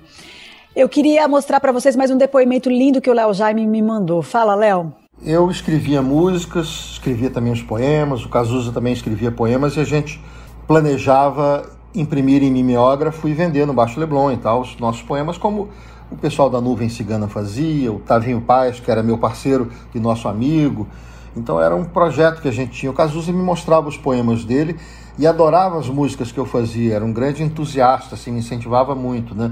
Eu 0.76 0.88
queria 0.88 1.28
mostrar 1.28 1.60
para 1.60 1.72
vocês 1.72 1.96
mais 1.96 2.12
um 2.12 2.18
depoimento 2.18 2.70
lindo 2.70 3.02
que 3.02 3.10
o 3.10 3.14
Léo 3.14 3.34
Jaime 3.34 3.66
me 3.66 3.82
mandou. 3.82 4.22
Fala, 4.22 4.54
Léo. 4.54 4.94
Eu 5.26 5.50
escrevia 5.50 6.04
músicas, 6.04 6.92
escrevia 6.92 7.32
também 7.32 7.52
os 7.52 7.64
poemas, 7.64 8.24
o 8.24 8.30
Cazuza 8.30 8.72
também 8.72 8.94
escrevia 8.94 9.32
poemas 9.32 9.76
e 9.76 9.80
a 9.80 9.86
gente 9.86 10.22
planejava 10.68 11.75
imprimir 11.96 12.44
em 12.44 12.52
mimeógrafo 12.52 13.28
e 13.28 13.34
vender 13.34 13.66
no 13.66 13.74
Baixo 13.74 14.00
Leblon 14.00 14.32
e 14.32 14.38
tal 14.38 14.62
os 14.62 14.78
nossos 14.78 15.02
poemas, 15.02 15.38
como 15.38 15.70
o 16.12 16.16
pessoal 16.16 16.50
da 16.50 16.62
Nuvem 16.62 16.90
Cigana 16.90 17.28
fazia, 17.28 17.92
o 17.92 18.00
Tavinho 18.00 18.42
Paz, 18.42 18.80
que 18.80 18.92
era 18.92 19.02
meu 19.02 19.18
parceiro 19.18 19.70
e 19.94 20.00
nosso 20.00 20.28
amigo. 20.28 20.88
Então 21.36 21.60
era 21.60 21.76
um 21.76 21.84
projeto 21.84 22.42
que 22.42 22.48
a 22.48 22.52
gente 22.52 22.72
tinha. 22.72 22.92
O 22.92 22.94
Cazuza 22.94 23.32
me 23.32 23.42
mostrava 23.42 23.88
os 23.88 23.98
poemas 23.98 24.46
dele 24.46 24.78
e 25.18 25.26
adorava 25.26 25.80
as 25.80 25.90
músicas 25.90 26.32
que 26.32 26.40
eu 26.40 26.46
fazia, 26.46 26.96
era 26.96 27.06
um 27.06 27.12
grande 27.12 27.44
entusiasta, 27.44 28.16
assim, 28.16 28.32
me 28.32 28.40
incentivava 28.40 28.94
muito, 28.94 29.34
né? 29.34 29.52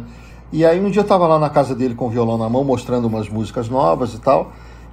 E 0.52 0.66
aí 0.66 0.80
um 0.80 0.90
dia 0.90 1.00
eu 1.00 1.04
estava 1.04 1.26
lá 1.26 1.40
na 1.40 1.50
casa 1.50 1.74
dele 1.74 1.96
com 1.96 2.06
o 2.06 2.10
violão 2.10 2.38
na 2.38 2.48
mão, 2.48 2.64
mostrando 2.64 3.08
umas 3.08 3.28
músicas 3.28 3.70
novas 3.70 4.14
e 4.14 4.20
tal. 4.20 4.52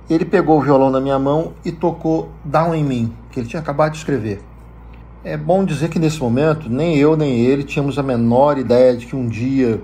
Ele 0.09 0.25
pegou 0.25 0.59
o 0.59 0.63
violão 0.63 0.91
na 0.91 1.01
minha 1.01 1.19
mão 1.19 1.53
e 1.65 1.71
tocou 1.71 2.31
Down 2.45 2.75
em 2.75 2.83
Mim, 2.83 3.13
que 3.31 3.39
ele 3.39 3.47
tinha 3.47 3.61
acabado 3.61 3.93
de 3.93 3.99
escrever. 3.99 4.50
É 5.23 5.37
bom 5.37 5.67
dizer 5.67 5.91
que 5.91 5.99
nesse 5.99 6.19
momento, 6.19 6.71
nem 6.71 6.97
eu 6.97 7.15
nem 7.15 7.41
ele 7.41 7.63
tínhamos 7.63 7.99
a 7.99 8.03
menor 8.03 8.57
ideia 8.57 8.97
de 8.97 9.05
que 9.05 9.15
um 9.15 9.29
dia 9.29 9.83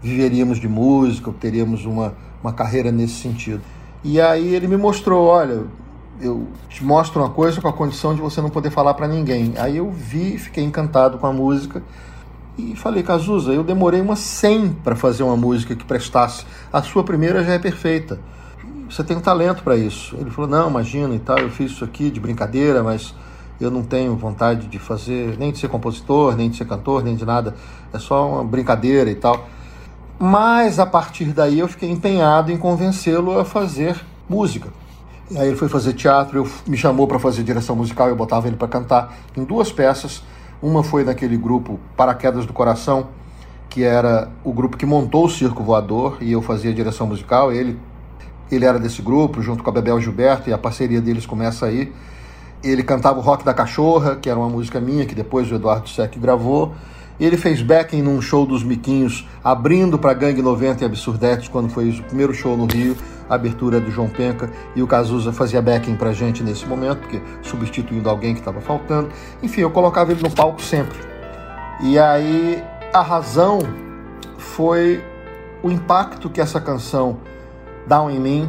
viveríamos 0.00 0.60
de 0.60 0.68
música, 0.68 1.28
ou 1.28 1.34
teríamos 1.34 1.84
uma, 1.84 2.14
uma 2.40 2.52
carreira 2.52 2.92
nesse 2.92 3.14
sentido. 3.14 3.60
E 4.04 4.20
aí 4.20 4.54
ele 4.54 4.68
me 4.68 4.76
mostrou, 4.76 5.26
olha, 5.26 5.64
eu 6.20 6.46
te 6.68 6.84
mostro 6.84 7.20
uma 7.20 7.30
coisa 7.30 7.60
com 7.60 7.66
a 7.66 7.72
condição 7.72 8.14
de 8.14 8.20
você 8.20 8.40
não 8.40 8.48
poder 8.48 8.70
falar 8.70 8.94
para 8.94 9.08
ninguém. 9.08 9.54
Aí 9.58 9.78
eu 9.78 9.90
vi, 9.90 10.38
fiquei 10.38 10.62
encantado 10.62 11.18
com 11.18 11.26
a 11.26 11.32
música 11.32 11.82
e 12.56 12.76
falei, 12.76 13.02
Cazuza, 13.02 13.52
eu 13.52 13.64
demorei 13.64 14.00
umas 14.00 14.20
100 14.20 14.76
para 14.84 14.94
fazer 14.94 15.24
uma 15.24 15.36
música 15.36 15.74
que 15.74 15.84
prestasse. 15.84 16.46
A 16.72 16.80
sua 16.80 17.02
primeira 17.02 17.42
já 17.42 17.54
é 17.54 17.58
perfeita. 17.58 18.20
Você 18.88 19.02
tem 19.02 19.16
um 19.16 19.20
talento 19.20 19.64
para 19.64 19.76
isso. 19.76 20.16
Ele 20.16 20.30
falou, 20.30 20.48
não, 20.48 20.70
imagina 20.70 21.12
e 21.12 21.18
tal, 21.18 21.38
eu 21.38 21.50
fiz 21.50 21.72
isso 21.72 21.84
aqui 21.84 22.08
de 22.08 22.20
brincadeira, 22.20 22.84
mas 22.84 23.12
eu 23.60 23.70
não 23.70 23.82
tenho 23.82 24.16
vontade 24.16 24.66
de 24.66 24.78
fazer, 24.78 25.36
nem 25.38 25.52
de 25.52 25.58
ser 25.58 25.68
compositor, 25.68 26.34
nem 26.36 26.48
de 26.48 26.56
ser 26.56 26.66
cantor, 26.66 27.04
nem 27.04 27.14
de 27.14 27.24
nada. 27.24 27.54
É 27.92 27.98
só 27.98 28.28
uma 28.28 28.44
brincadeira 28.44 29.10
e 29.10 29.14
tal. 29.14 29.48
Mas 30.18 30.78
a 30.78 30.86
partir 30.86 31.26
daí 31.26 31.58
eu 31.58 31.68
fiquei 31.68 31.90
empenhado 31.90 32.50
em 32.50 32.56
convencê-lo 32.56 33.38
a 33.38 33.44
fazer 33.44 34.00
música. 34.28 34.68
E 35.30 35.38
aí 35.38 35.48
ele 35.48 35.56
foi 35.56 35.68
fazer 35.68 35.92
teatro, 35.92 36.38
eu, 36.38 36.48
me 36.66 36.76
chamou 36.76 37.06
para 37.06 37.18
fazer 37.18 37.42
direção 37.42 37.76
musical, 37.76 38.08
eu 38.08 38.16
botava 38.16 38.48
ele 38.48 38.56
para 38.56 38.66
cantar 38.66 39.14
em 39.36 39.44
duas 39.44 39.70
peças. 39.70 40.22
Uma 40.60 40.82
foi 40.82 41.04
naquele 41.04 41.36
grupo 41.36 41.78
Paraquedas 41.96 42.44
do 42.44 42.52
Coração, 42.52 43.08
que 43.68 43.84
era 43.84 44.28
o 44.42 44.52
grupo 44.52 44.76
que 44.76 44.84
montou 44.84 45.24
o 45.24 45.30
Circo 45.30 45.62
Voador, 45.62 46.18
e 46.20 46.32
eu 46.32 46.42
fazia 46.42 46.74
direção 46.74 47.06
musical. 47.06 47.52
Ele, 47.52 47.78
ele 48.50 48.64
era 48.64 48.78
desse 48.78 49.00
grupo, 49.00 49.40
junto 49.40 49.62
com 49.62 49.70
a 49.70 49.72
Bebel 49.72 50.00
Gilberto, 50.00 50.50
e 50.50 50.52
a 50.52 50.58
parceria 50.58 51.00
deles 51.00 51.24
começa 51.24 51.66
aí. 51.66 51.92
Ele 52.62 52.82
cantava 52.82 53.18
o 53.18 53.22
Rock 53.22 53.44
da 53.44 53.54
Cachorra, 53.54 54.16
que 54.16 54.28
era 54.28 54.38
uma 54.38 54.48
música 54.48 54.80
minha, 54.80 55.06
que 55.06 55.14
depois 55.14 55.50
o 55.50 55.54
Eduardo 55.54 55.88
Sec 55.88 56.16
gravou. 56.18 56.74
Ele 57.18 57.36
fez 57.36 57.60
backing 57.62 58.02
num 58.02 58.20
show 58.20 58.46
dos 58.46 58.62
Miquinhos, 58.62 59.28
abrindo 59.44 59.98
para 59.98 60.14
Gangue 60.14 60.40
90 60.40 60.82
e 60.82 60.86
Absurdetes, 60.86 61.48
quando 61.48 61.68
foi 61.68 61.90
o 61.90 62.02
primeiro 62.02 62.32
show 62.32 62.56
no 62.56 62.66
Rio, 62.66 62.96
a 63.28 63.34
abertura 63.34 63.78
do 63.78 63.90
João 63.90 64.08
Penca, 64.08 64.50
e 64.74 64.82
o 64.82 64.86
Cazuza 64.86 65.32
fazia 65.32 65.60
backing 65.60 65.96
pra 65.96 66.12
gente 66.12 66.42
nesse 66.42 66.66
momento, 66.66 67.00
porque 67.00 67.20
substituindo 67.42 68.08
alguém 68.08 68.34
que 68.34 68.40
estava 68.40 68.60
faltando. 68.60 69.10
Enfim, 69.42 69.60
eu 69.60 69.70
colocava 69.70 70.12
ele 70.12 70.22
no 70.22 70.30
palco 70.30 70.62
sempre. 70.62 70.98
E 71.82 71.98
aí 71.98 72.62
a 72.92 73.02
razão 73.02 73.60
foi 74.38 75.02
o 75.62 75.70
impacto 75.70 76.28
que 76.28 76.40
essa 76.40 76.60
canção 76.60 77.18
Down 77.86 78.10
em 78.10 78.18
mim 78.18 78.48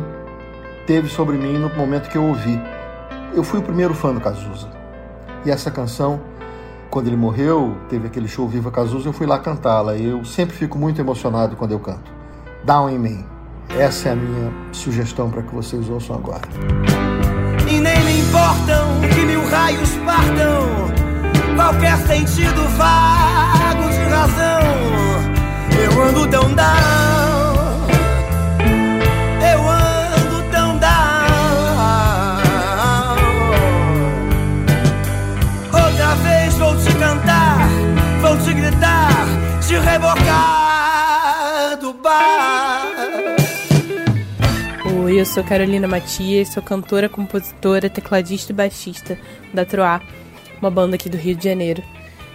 teve 0.87 1.07
sobre 1.09 1.37
mim 1.37 1.57
no 1.57 1.69
momento 1.75 2.09
que 2.09 2.17
eu 2.17 2.23
ouvi. 2.23 2.59
Eu 3.33 3.43
fui 3.43 3.59
o 3.59 3.63
primeiro 3.63 3.93
fã 3.93 4.13
do 4.13 4.19
Cazuza. 4.19 4.69
E 5.45 5.51
essa 5.51 5.71
canção 5.71 6.21
quando 6.91 7.07
ele 7.07 7.15
morreu, 7.15 7.77
teve 7.89 8.07
aquele 8.07 8.27
show 8.27 8.45
Viva 8.49 8.69
Cazuza, 8.69 9.07
eu 9.07 9.13
fui 9.13 9.25
lá 9.25 9.39
cantá-la. 9.39 9.95
Eu 9.95 10.25
sempre 10.25 10.53
fico 10.53 10.77
muito 10.77 10.99
emocionado 10.99 11.55
quando 11.55 11.71
eu 11.71 11.79
canto. 11.79 12.11
Down 12.65 12.89
in 12.89 12.99
Me. 12.99 13.25
Essa 13.69 14.09
é 14.09 14.11
a 14.11 14.15
minha 14.15 14.51
sugestão 14.73 15.29
para 15.29 15.41
que 15.41 15.55
vocês 15.55 15.89
ouçam 15.89 16.17
agora. 16.17 16.41
E 17.65 17.79
nem 17.79 18.03
me 18.03 18.19
importam 18.19 18.99
que 19.13 19.21
mil 19.21 19.47
raios 19.47 19.89
partam, 20.05 20.67
qualquer 21.55 21.97
sentido 21.99 22.60
eu 45.21 45.25
sou 45.27 45.43
Carolina 45.43 45.87
Matias, 45.87 46.47
sou 46.47 46.63
cantora, 46.63 47.07
compositora, 47.07 47.87
tecladista 47.87 48.51
e 48.51 48.55
baixista 48.55 49.19
da 49.53 49.63
Troá, 49.63 50.01
uma 50.59 50.71
banda 50.71 50.95
aqui 50.95 51.09
do 51.09 51.15
Rio 51.15 51.35
de 51.35 51.43
Janeiro. 51.43 51.83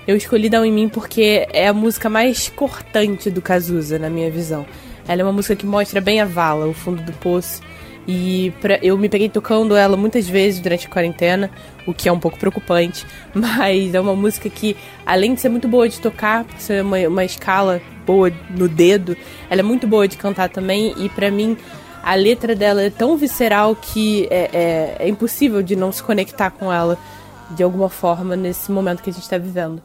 Eu 0.07 0.17
escolhi 0.17 0.49
Dar 0.49 0.65
em 0.65 0.71
Mim 0.71 0.89
porque 0.89 1.49
é 1.53 1.67
a 1.67 1.73
música 1.73 2.09
mais 2.09 2.49
cortante 2.49 3.29
do 3.29 3.43
Cazuza, 3.43 3.99
na 3.99 4.09
minha 4.09 4.31
visão. 4.31 4.65
Ela 5.09 5.23
é 5.23 5.25
uma 5.25 5.33
música 5.33 5.57
que 5.57 5.67
mostra 5.67 6.01
bem 6.01 6.21
a 6.21 6.25
vala, 6.25 6.69
o 6.69 6.73
fundo 6.73 7.03
do 7.03 7.13
poço, 7.15 7.61
e 8.07 8.53
pra, 8.61 8.79
eu 8.81 8.97
me 8.97 9.09
peguei 9.09 9.29
tocando 9.29 9.75
ela 9.75 9.97
muitas 9.97 10.29
vezes 10.29 10.61
durante 10.61 10.87
a 10.87 10.91
quarentena, 10.91 11.51
o 11.89 11.93
que 11.93 12.09
é 12.09 12.13
um 12.13 12.21
pouco 12.21 12.39
preocupante. 12.39 13.05
Mas 13.35 13.97
é 13.97 14.01
uma 14.01 14.15
música 14.15 14.49
que, 14.49 14.77
além 15.05 15.35
de 15.35 15.41
ser 15.41 15.49
muito 15.49 15.67
boa 15.67 15.89
de 15.89 16.01
tocar, 16.01 16.45
por 16.45 16.61
ser 16.61 16.85
uma, 16.85 16.99
uma 16.99 17.25
escala 17.25 17.83
boa 18.07 18.33
no 18.49 18.69
dedo, 18.69 19.17
ela 19.51 19.61
é 19.61 19.65
muito 19.65 19.89
boa 19.89 20.07
de 20.07 20.17
cantar 20.17 20.51
também. 20.51 20.95
E 20.99 21.09
para 21.09 21.33
mim, 21.33 21.57
a 22.07 22.15
letra 22.15 22.55
dela 22.55 22.83
é 22.83 22.89
tão 22.89 23.17
visceral 23.17 23.75
que 23.75 24.29
é, 24.31 24.49
é, 24.53 24.97
é, 25.01 25.09
impossível 25.09 25.61
de 25.61 25.75
não 25.75 25.91
se 25.91 26.01
conectar 26.01 26.53
com 26.53 26.73
ela 26.73 26.97
de 27.51 27.65
alguma 27.65 27.89
forma 27.89 28.37
nesse 28.37 28.71
momento 28.71 29.03
que 29.03 29.11
a 29.11 29.13
gente 29.13 29.25
está 29.25 29.37
vivendo. 29.37 29.83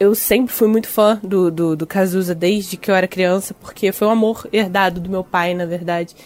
Eu 0.00 0.14
sempre 0.14 0.50
fui 0.50 0.66
muito 0.66 0.88
fã 0.88 1.20
do, 1.22 1.50
do, 1.50 1.76
do 1.76 1.86
Cazuza 1.86 2.34
desde 2.34 2.78
que 2.78 2.90
eu 2.90 2.94
era 2.94 3.06
criança, 3.06 3.52
porque 3.52 3.92
foi 3.92 4.08
um 4.08 4.12
amor 4.12 4.48
herdado 4.50 4.98
do 4.98 5.10
meu 5.10 5.22
pai, 5.22 5.52
na 5.52 5.66
verdade. 5.66 6.16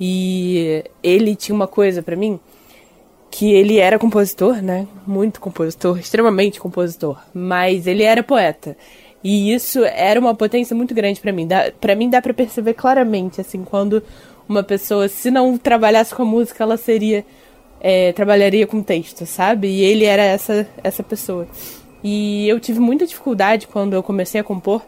E 0.00 0.82
ele 1.00 1.36
tinha 1.36 1.54
uma 1.54 1.68
coisa 1.68 2.02
para 2.02 2.16
mim 2.16 2.40
que 3.30 3.52
ele 3.52 3.78
era 3.78 4.00
compositor, 4.00 4.60
né? 4.60 4.88
Muito 5.06 5.40
compositor, 5.40 5.96
extremamente 5.96 6.58
compositor, 6.58 7.20
mas 7.32 7.86
ele 7.86 8.02
era 8.02 8.20
poeta. 8.20 8.76
E 9.22 9.54
isso 9.54 9.84
era 9.84 10.18
uma 10.18 10.34
potência 10.34 10.74
muito 10.74 10.92
grande 10.92 11.20
para 11.20 11.30
mim. 11.30 11.46
Para 11.80 11.94
mim 11.94 12.10
dá 12.10 12.20
para 12.20 12.34
perceber 12.34 12.74
claramente 12.74 13.40
assim 13.40 13.62
quando 13.62 14.02
uma 14.48 14.62
pessoa, 14.62 15.08
se 15.08 15.30
não 15.30 15.56
trabalhasse 15.56 16.14
com 16.14 16.22
a 16.22 16.26
música, 16.26 16.62
ela 16.62 16.76
seria 16.76 17.24
é, 17.80 18.12
trabalharia 18.12 18.66
com 18.66 18.82
texto, 18.82 19.26
sabe? 19.26 19.68
E 19.68 19.82
ele 19.82 20.04
era 20.04 20.22
essa 20.22 20.66
essa 20.82 21.02
pessoa. 21.02 21.46
E 22.02 22.48
eu 22.48 22.58
tive 22.58 22.80
muita 22.80 23.06
dificuldade 23.06 23.66
quando 23.66 23.94
eu 23.94 24.02
comecei 24.02 24.40
a 24.40 24.44
compor 24.44 24.82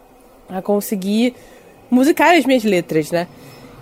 a 0.49 0.61
conseguir 0.61 1.35
musicar 1.91 2.37
as 2.37 2.45
minhas 2.45 2.65
letras, 2.65 3.11
né? 3.11 3.27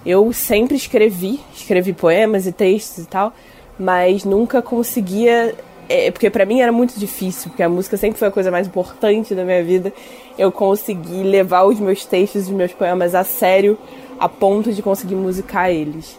Eu 0.04 0.32
sempre 0.32 0.76
escrevi, 0.76 1.40
escrevi 1.54 1.92
poemas 1.92 2.46
e 2.46 2.52
textos 2.52 3.04
e 3.04 3.06
tal, 3.06 3.32
mas 3.78 4.24
nunca 4.24 4.60
conseguia. 4.60 5.54
É, 5.88 6.10
porque 6.10 6.30
para 6.30 6.46
mim 6.46 6.60
era 6.60 6.72
muito 6.72 6.98
difícil, 6.98 7.50
porque 7.50 7.62
a 7.62 7.68
música 7.68 7.96
sempre 7.96 8.18
foi 8.18 8.28
a 8.28 8.30
coisa 8.30 8.50
mais 8.50 8.66
importante 8.66 9.34
da 9.34 9.44
minha 9.44 9.62
vida. 9.62 9.92
Eu 10.38 10.50
consegui 10.50 11.22
levar 11.22 11.64
os 11.64 11.78
meus 11.78 12.04
textos, 12.04 12.42
os 12.44 12.50
meus 12.50 12.72
poemas 12.72 13.14
a 13.14 13.24
sério, 13.24 13.78
a 14.22 14.28
ponto 14.28 14.72
de 14.72 14.80
conseguir 14.80 15.16
musicar 15.16 15.68
eles. 15.68 16.16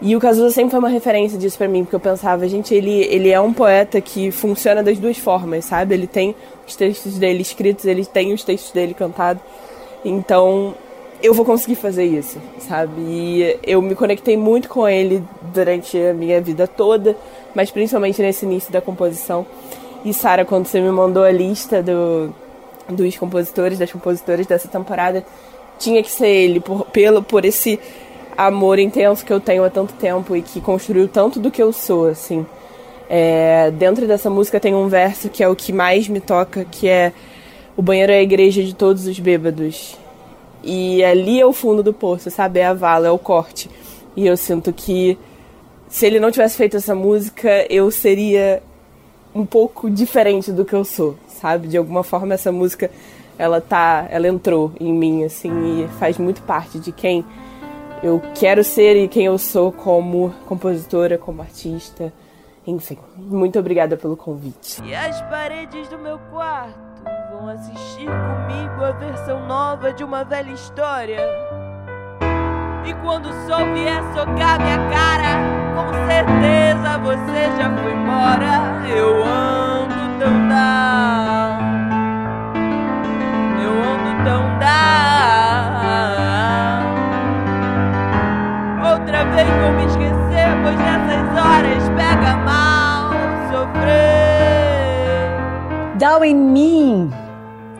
E 0.00 0.14
o 0.14 0.20
Cazuza 0.20 0.50
sempre 0.50 0.70
foi 0.70 0.78
uma 0.78 0.88
referência 0.88 1.36
disso 1.36 1.58
para 1.58 1.66
mim, 1.66 1.82
porque 1.82 1.96
eu 1.96 2.00
pensava, 2.00 2.48
gente, 2.48 2.72
ele, 2.72 3.02
ele 3.06 3.28
é 3.28 3.40
um 3.40 3.52
poeta 3.52 4.00
que 4.00 4.30
funciona 4.30 4.84
das 4.84 4.98
duas 4.98 5.18
formas, 5.18 5.64
sabe? 5.64 5.94
Ele 5.94 6.06
tem 6.06 6.34
os 6.66 6.76
textos 6.76 7.18
dele 7.18 7.42
escritos, 7.42 7.84
ele 7.84 8.06
tem 8.06 8.32
os 8.32 8.44
textos 8.44 8.70
dele 8.70 8.94
cantados. 8.94 9.42
Então, 10.04 10.76
eu 11.20 11.34
vou 11.34 11.44
conseguir 11.44 11.74
fazer 11.74 12.04
isso, 12.04 12.38
sabe? 12.60 13.00
E 13.00 13.58
eu 13.66 13.82
me 13.82 13.96
conectei 13.96 14.36
muito 14.36 14.68
com 14.68 14.88
ele 14.88 15.24
durante 15.52 15.98
a 15.98 16.14
minha 16.14 16.40
vida 16.40 16.68
toda, 16.68 17.16
mas 17.52 17.72
principalmente 17.72 18.22
nesse 18.22 18.46
início 18.46 18.72
da 18.72 18.80
composição. 18.80 19.44
E 20.04 20.14
Sara, 20.14 20.44
quando 20.44 20.66
você 20.66 20.80
me 20.80 20.90
mandou 20.92 21.24
a 21.24 21.32
lista 21.32 21.82
do, 21.82 22.32
dos 22.88 23.16
compositores, 23.16 23.76
das 23.76 23.90
compositoras 23.90 24.46
dessa 24.46 24.68
temporada, 24.68 25.24
tinha 25.80 26.02
que 26.02 26.10
ser 26.10 26.28
ele, 26.28 26.60
por, 26.60 26.84
pelo, 26.86 27.22
por 27.22 27.44
esse 27.44 27.80
amor 28.36 28.78
intenso 28.78 29.24
que 29.24 29.32
eu 29.32 29.40
tenho 29.40 29.64
há 29.64 29.70
tanto 29.70 29.94
tempo 29.94 30.36
e 30.36 30.42
que 30.42 30.60
construiu 30.60 31.08
tanto 31.08 31.40
do 31.40 31.50
que 31.50 31.60
eu 31.60 31.72
sou, 31.72 32.06
assim. 32.06 32.46
É, 33.08 33.72
dentro 33.72 34.06
dessa 34.06 34.30
música 34.30 34.60
tem 34.60 34.72
um 34.74 34.86
verso 34.86 35.28
que 35.28 35.42
é 35.42 35.48
o 35.48 35.56
que 35.56 35.72
mais 35.72 36.06
me 36.06 36.20
toca, 36.20 36.64
que 36.64 36.86
é 36.86 37.12
o 37.76 37.82
banheiro 37.82 38.12
é 38.12 38.18
a 38.18 38.22
igreja 38.22 38.62
de 38.62 38.74
todos 38.74 39.06
os 39.06 39.18
bêbados. 39.18 39.96
E 40.62 41.02
ali 41.02 41.40
é 41.40 41.46
o 41.46 41.52
fundo 41.52 41.82
do 41.82 41.92
poço, 41.92 42.30
sabe? 42.30 42.60
É 42.60 42.66
a 42.66 42.74
vala, 42.74 43.08
é 43.08 43.10
o 43.10 43.18
corte. 43.18 43.70
E 44.14 44.26
eu 44.26 44.36
sinto 44.36 44.72
que 44.72 45.18
se 45.88 46.06
ele 46.06 46.20
não 46.20 46.30
tivesse 46.30 46.56
feito 46.56 46.76
essa 46.76 46.94
música, 46.94 47.66
eu 47.68 47.90
seria 47.90 48.62
um 49.34 49.46
pouco 49.46 49.88
diferente 49.90 50.52
do 50.52 50.64
que 50.64 50.74
eu 50.74 50.84
sou, 50.84 51.16
sabe? 51.26 51.68
De 51.68 51.76
alguma 51.76 52.02
forma 52.04 52.34
essa 52.34 52.52
música 52.52 52.90
ela 53.40 53.58
tá, 53.58 54.06
ela 54.10 54.28
entrou 54.28 54.70
em 54.78 54.92
mim 54.92 55.24
assim 55.24 55.84
e 55.84 55.88
faz 55.98 56.18
muito 56.18 56.42
parte 56.42 56.78
de 56.78 56.92
quem 56.92 57.24
eu 58.02 58.20
quero 58.34 58.62
ser 58.62 59.02
e 59.02 59.08
quem 59.08 59.24
eu 59.24 59.38
sou 59.38 59.72
como 59.72 60.30
compositora, 60.46 61.16
como 61.16 61.40
artista. 61.40 62.12
Enfim, 62.66 62.98
muito 63.16 63.58
obrigada 63.58 63.96
pelo 63.96 64.14
convite. 64.14 64.82
E 64.84 64.94
as 64.94 65.22
paredes 65.22 65.88
do 65.88 65.98
meu 65.98 66.18
quarto 66.30 66.78
vão 67.32 67.48
assistir 67.48 68.04
comigo 68.04 68.84
a 68.84 68.92
versão 68.92 69.46
nova 69.46 69.90
de 69.90 70.04
uma 70.04 70.22
velha 70.22 70.50
história. 70.50 71.20
E 72.84 72.92
quando 73.02 73.24
o 73.24 73.48
sol 73.48 73.72
vier 73.72 74.02
socar 74.12 74.60
minha 74.60 74.78
cara, 74.90 75.38
com 75.74 75.90
certeza 76.06 76.98
você 76.98 77.56
já 77.56 77.74
foi 77.74 77.92
embora. 77.94 78.86
Eu 78.94 79.24
ando 79.24 79.59
Vou 89.60 89.72
me 89.72 89.84
esquecer, 89.84 90.48
pois 90.62 90.76
nessas 90.78 91.28
horas 91.36 91.88
pega 91.90 92.36
mal 92.38 93.10
sofrer. 93.50 95.28
Down 95.98 96.24
in 96.24 96.34
Me. 96.34 97.10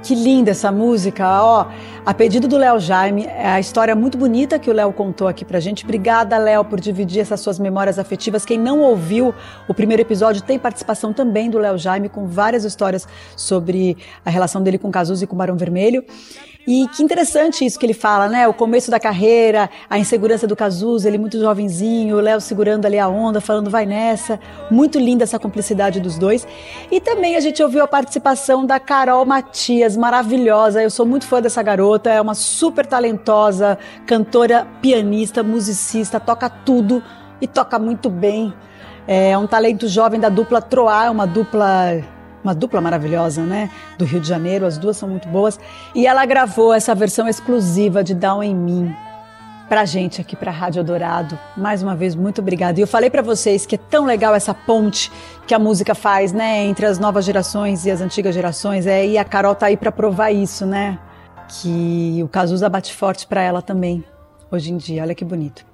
Que 0.03 0.15
linda 0.15 0.51
essa 0.51 0.73
música, 0.73 1.27
ó. 1.43 1.67
A 2.05 2.15
pedido 2.15 2.49
do 2.49 2.57
Léo 2.57 2.81
Jaime, 2.81 3.27
é 3.27 3.49
a 3.49 3.61
história 3.61 3.95
muito 3.95 4.17
bonita 4.17 4.59
que 4.59 4.71
o 4.71 4.73
Léo 4.73 4.93
contou 4.93 5.29
aqui 5.29 5.45
pra 5.45 5.61
gente. 5.61 5.85
Obrigada, 5.85 6.39
Léo, 6.39 6.65
por 6.65 6.81
dividir 6.81 7.21
essas 7.21 7.41
suas 7.41 7.59
memórias 7.59 7.99
afetivas. 7.99 8.45
Quem 8.45 8.59
não 8.59 8.81
ouviu 8.81 9.35
o 9.69 9.75
primeiro 9.75 10.03
episódio 10.03 10.43
tem 10.43 10.59
participação 10.59 11.13
também 11.13 11.51
do 11.51 11.59
Léo 11.59 11.77
Jaime 11.79 12.09
com 12.09 12.27
várias 12.27 12.65
histórias 12.65 13.07
sobre 13.37 13.97
a 14.25 14.31
relação 14.31 14.63
dele 14.63 14.79
com 14.79 14.91
Cazuza 14.91 15.25
e 15.25 15.27
com 15.27 15.37
Barão 15.37 15.57
Vermelho. 15.57 16.03
E 16.67 16.87
que 16.88 17.02
interessante 17.02 17.64
isso 17.64 17.79
que 17.79 17.87
ele 17.87 17.95
fala, 17.95 18.29
né? 18.29 18.47
O 18.47 18.52
começo 18.52 18.90
da 18.90 19.00
carreira, 19.00 19.71
a 19.88 19.99
insegurança 19.99 20.47
do 20.47 20.55
Cazuza, 20.55 21.09
ele 21.09 21.17
muito 21.17 21.40
jovenzinho, 21.40 22.17
o 22.17 22.21
Léo 22.21 22.40
segurando 22.40 22.85
ali 22.85 22.99
a 22.99 23.09
onda, 23.09 23.40
falando 23.40 23.71
vai 23.71 23.87
nessa. 23.87 24.38
Muito 24.71 24.99
linda 24.99 25.25
essa 25.25 25.38
cumplicidade 25.38 26.00
dos 26.00 26.19
dois. 26.19 26.47
E 26.90 27.00
também 27.00 27.35
a 27.35 27.40
gente 27.40 27.62
ouviu 27.62 27.83
a 27.83 27.88
participação 27.88 28.67
da 28.67 28.79
Carol 28.79 29.25
Matias, 29.25 29.97
maravilhosa. 29.97 30.83
Eu 30.83 30.90
sou 30.90 31.07
muito 31.07 31.26
fã 31.26 31.40
dessa 31.40 31.62
garota, 31.62 32.11
é 32.11 32.21
uma 32.21 32.35
super 32.35 32.85
talentosa, 32.85 33.79
cantora, 34.07 34.67
pianista, 34.83 35.43
musicista, 35.43 36.21
toca 36.21 36.49
tudo 36.50 37.02
e 37.40 37.47
toca 37.47 37.79
muito 37.79 38.11
bem. 38.11 38.52
É 39.09 39.37
um 39.37 39.47
talento 39.47 39.88
jovem 39.88 40.21
da 40.21 40.29
dupla 40.29 40.61
Troar, 40.61 41.11
uma 41.11 41.26
dupla 41.26 42.00
uma 42.42 42.54
dupla 42.54 42.80
maravilhosa, 42.80 43.42
né? 43.42 43.70
Do 43.99 44.04
Rio 44.04 44.20
de 44.20 44.28
Janeiro, 44.28 44.66
as 44.66 44.78
duas 44.78 44.97
são 44.97 45.09
muito 45.09 45.28
boas. 45.28 45.59
E 45.94 46.06
ela 46.06 46.25
gravou 46.25 46.73
essa 46.73 46.94
versão 46.94 47.28
exclusiva 47.28 48.02
de 48.02 48.14
Down 48.14 48.42
em 48.42 48.54
Mim 48.54 48.94
pra 49.70 49.85
gente 49.85 50.20
aqui 50.20 50.35
pra 50.35 50.50
Rádio 50.50 50.83
Dourado. 50.83 51.38
Mais 51.57 51.81
uma 51.81 51.94
vez, 51.94 52.16
muito 52.16 52.40
obrigada. 52.40 52.81
E 52.81 52.83
eu 52.83 52.88
falei 52.88 53.09
para 53.09 53.22
vocês 53.22 53.64
que 53.64 53.76
é 53.76 53.79
tão 53.79 54.05
legal 54.05 54.35
essa 54.35 54.53
ponte 54.53 55.12
que 55.46 55.55
a 55.55 55.61
música 55.61 55.94
faz, 55.94 56.33
né? 56.33 56.64
Entre 56.64 56.85
as 56.85 56.98
novas 56.98 57.24
gerações 57.24 57.87
e 57.87 57.90
as 57.90 58.00
antigas 58.00 58.35
gerações. 58.35 58.85
É, 58.85 59.07
e 59.07 59.16
a 59.16 59.24
Carol 59.24 59.55
tá 59.55 59.66
aí 59.66 59.76
para 59.76 59.92
provar 59.92 60.33
isso, 60.33 60.66
né? 60.66 60.98
Que 61.48 62.20
o 62.20 62.26
Cazuza 62.26 62.68
bate 62.68 62.92
forte 62.92 63.29
para 63.29 63.42
ela 63.42 63.62
também, 63.62 64.05
hoje 64.50 64.72
em 64.72 64.76
dia. 64.76 65.03
Olha 65.03 65.14
que 65.14 65.24
bonito. 65.24 65.64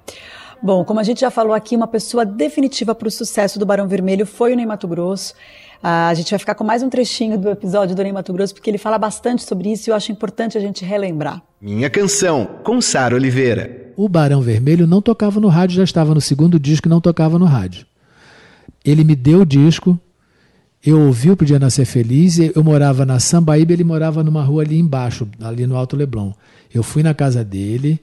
Bom, 0.61 0.85
como 0.85 0.99
a 0.99 1.03
gente 1.03 1.21
já 1.21 1.31
falou 1.31 1.53
aqui, 1.53 1.75
uma 1.75 1.87
pessoa 1.87 2.23
definitiva 2.23 2.93
para 2.93 3.07
o 3.07 3.11
sucesso 3.11 3.57
do 3.57 3.65
Barão 3.65 3.87
Vermelho 3.87 4.27
foi 4.27 4.53
o 4.53 4.55
Ney 4.55 4.65
Mato 4.65 4.87
Grosso. 4.87 5.33
Ah, 5.81 6.07
a 6.07 6.13
gente 6.13 6.29
vai 6.31 6.39
ficar 6.39 6.55
com 6.55 6.63
mais 6.63 6.81
um 6.81 6.89
trechinho 6.89 7.37
do 7.37 7.49
episódio 7.49 7.95
do 7.95 8.01
Ney 8.01 8.11
Mato 8.11 8.33
Grosso, 8.33 8.53
porque 8.53 8.69
ele 8.69 8.77
fala 8.77 8.97
bastante 8.97 9.43
sobre 9.43 9.71
isso 9.71 9.89
e 9.89 9.91
eu 9.91 9.95
acho 9.95 10.11
importante 10.11 10.57
a 10.57 10.61
gente 10.61 10.83
relembrar. 10.83 11.41
Minha 11.61 11.89
canção, 11.89 12.47
com 12.63 12.81
Sara 12.81 13.15
Oliveira. 13.15 13.93
O 13.95 14.07
Barão 14.07 14.41
Vermelho 14.41 14.85
não 14.85 15.01
tocava 15.01 15.39
no 15.39 15.47
rádio, 15.47 15.77
já 15.77 15.83
estava 15.83 16.13
no 16.13 16.21
segundo 16.21 16.59
disco 16.59 16.87
e 16.87 16.89
não 16.89 17.01
tocava 17.01 17.39
no 17.39 17.45
rádio. 17.45 17.85
Ele 18.83 19.03
me 19.03 19.15
deu 19.15 19.41
o 19.41 19.45
disco, 19.45 19.99
eu 20.85 21.01
ouvi 21.01 21.31
o 21.31 21.37
Podia 21.37 21.59
Nascer 21.59 21.85
Feliz, 21.85 22.37
eu 22.39 22.63
morava 22.63 23.05
na 23.05 23.19
Sambaíba, 23.19 23.73
ele 23.73 23.83
morava 23.83 24.23
numa 24.23 24.43
rua 24.43 24.63
ali 24.63 24.79
embaixo, 24.79 25.27
ali 25.41 25.67
no 25.67 25.75
Alto 25.75 25.95
Leblon. 25.95 26.31
Eu 26.73 26.83
fui 26.83 27.03
na 27.03 27.13
casa 27.13 27.43
dele, 27.43 27.99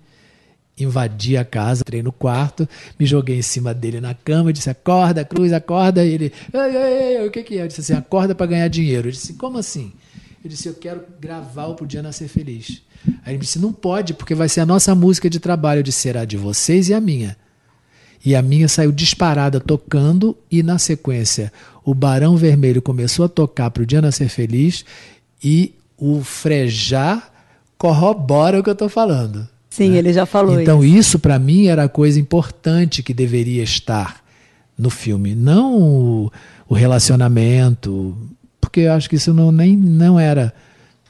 invadi 0.79 1.37
a 1.37 1.45
casa, 1.45 1.83
entrei 1.83 2.03
no 2.03 2.13
quarto, 2.13 2.69
me 2.99 3.07
joguei 3.07 3.39
em 3.39 3.43
cima 3.43 3.73
dele 3.73 4.01
na 4.01 4.15
cama, 4.15 4.53
disse: 4.53 4.69
acorda, 4.71 5.25
Cruz, 5.25 5.53
acorda. 5.53 6.05
E 6.05 6.13
ele, 6.13 6.33
ei, 6.53 6.61
ei, 6.61 7.17
ei, 7.19 7.29
o 7.29 7.31
que, 7.31 7.43
que 7.43 7.59
é? 7.59 7.63
Eu 7.63 7.69
disse 7.69 7.81
assim: 7.81 7.95
acorda 7.95 8.35
para 8.35 8.47
ganhar 8.47 8.69
dinheiro. 8.69 9.09
Eu 9.09 9.13
disse: 9.13 9.35
como 9.35 9.59
assim? 9.59 9.93
Eu 10.43 10.51
disse: 10.51 10.69
eu 10.69 10.75
quero 10.75 11.03
gravar 11.21 11.67
o 11.67 11.75
Podia 11.75 12.03
Nascer 12.03 12.29
Feliz. 12.29 12.83
Aí 13.25 13.35
ele 13.35 13.39
disse: 13.39 13.59
não 13.59 13.73
pode, 13.73 14.15
porque 14.15 14.35
vai 14.35 14.49
ser 14.49 14.61
a 14.61 14.67
nossa 14.67 14.95
música 14.95 15.31
de 15.31 15.39
trabalho. 15.39 15.79
Eu 15.79 15.85
disse: 15.85 16.01
será 16.01 16.25
de 16.25 16.37
vocês 16.37 16.89
e 16.89 16.95
a 16.95 17.01
minha. 17.01 17.37
E 18.25 18.35
a 18.35 18.41
minha 18.41 18.69
saiu 18.69 18.91
disparada 18.91 19.61
tocando, 19.61 20.37
e 20.51 20.63
na 20.63 20.79
sequência 20.79 21.53
o 21.85 21.95
Barão 21.95 22.37
Vermelho 22.37 22.81
começou 22.81 23.27
a 23.27 23.29
tocar 23.29 23.71
para 23.71 23.83
o 23.83 23.87
Dia 23.87 24.01
Nascer 24.01 24.31
Feliz, 24.31 24.83
e 25.43 25.75
o 25.99 26.25
Frejá 26.25 27.23
corrobora 27.77 28.59
o 28.59 28.63
que 28.63 28.71
eu 28.71 28.73
estou 28.73 28.89
falando. 28.89 29.47
Sim, 29.75 29.91
né? 29.91 29.99
ele 29.99 30.13
já 30.13 30.25
falou 30.25 30.61
Então 30.61 30.85
isso. 30.85 30.97
isso 30.99 31.19
para 31.19 31.37
mim 31.39 31.67
era 31.67 31.85
a 31.85 31.89
coisa 31.89 32.21
importante 32.21 33.03
que 33.03 33.13
deveria 33.13 33.63
estar 33.65 34.23
no 34.79 34.89
filme, 34.89 35.35
não 35.35 35.81
o, 35.81 36.33
o 36.69 36.75
relacionamento, 36.75 38.17
porque 38.61 38.81
eu 38.81 38.93
acho 38.93 39.09
que 39.11 39.17
isso 39.17 39.35
não 39.35 39.51
nem 39.51 39.77
não 39.77 40.19
era, 40.19 40.55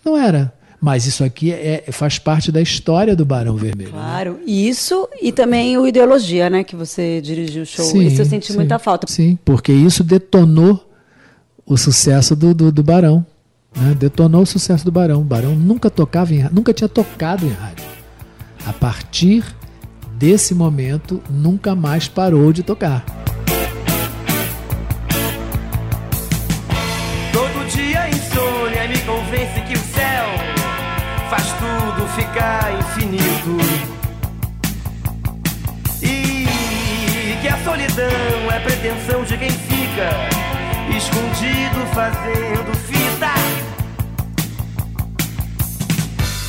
não 0.05 0.17
era. 0.17 0.53
Mas 0.81 1.07
isso 1.07 1.25
aqui 1.25 1.51
é, 1.51 1.85
faz 1.93 2.19
parte 2.19 2.53
da 2.53 2.61
história 2.61 3.17
do 3.17 3.25
Barão 3.25 3.57
Vermelho. 3.57 3.91
né? 3.91 3.99
Claro, 3.99 4.39
isso 4.47 5.09
e 5.21 5.33
também 5.33 5.79
o 5.79 5.87
Ideologia, 5.87 6.51
né? 6.51 6.63
Que 6.63 6.77
você 6.77 7.23
dirigiu 7.23 7.63
o 7.63 7.67
show. 7.67 8.03
isso 8.03 8.21
eu 8.21 8.27
senti 8.27 8.49
sim, 8.53 8.59
muita 8.59 8.79
falta. 8.79 9.07
Sim, 9.11 9.39
porque 9.45 9.73
isso 9.73 10.05
detonou 10.05 10.91
o 11.65 11.79
sucesso 11.79 12.37
do, 12.37 12.53
do, 12.53 12.71
do 12.71 12.83
Barão. 12.83 13.25
Né? 13.75 13.95
Detonou 13.99 14.43
o 14.43 14.47
sucesso 14.47 14.85
do 14.85 14.93
Barão. 14.93 15.21
O 15.23 15.25
Barão 15.25 15.55
nunca 15.55 15.89
tocava 15.89 16.35
em, 16.35 16.47
nunca 16.53 16.75
tinha 16.75 16.89
tocado 16.89 17.47
em 17.47 17.51
rádio. 17.51 17.94
A 18.67 18.73
partir 18.73 19.45
desse 20.13 20.55
momento, 20.55 21.23
nunca 21.29 21.75
mais 21.75 22.09
parou 22.09 22.53
de 22.53 22.63
tocar. 22.63 23.05
Todo 27.33 27.67
dia 27.69 28.09
insônia 28.09 28.89
me 28.89 28.99
convence 29.01 29.61
que 29.61 29.75
o 29.75 29.79
céu 29.79 30.27
faz 31.29 31.45
tudo 31.53 32.09
ficar 32.17 32.73
infinito. 32.79 33.59
E 36.03 37.39
que 37.43 37.49
a 37.49 37.65
solidão 37.65 38.51
é 38.51 38.61
pretensão 38.61 39.25
de 39.25 39.37
quem 39.37 39.51
fica 39.51 40.11
escondido 40.97 41.87
fazendo 41.93 42.75
fita. 42.87 43.64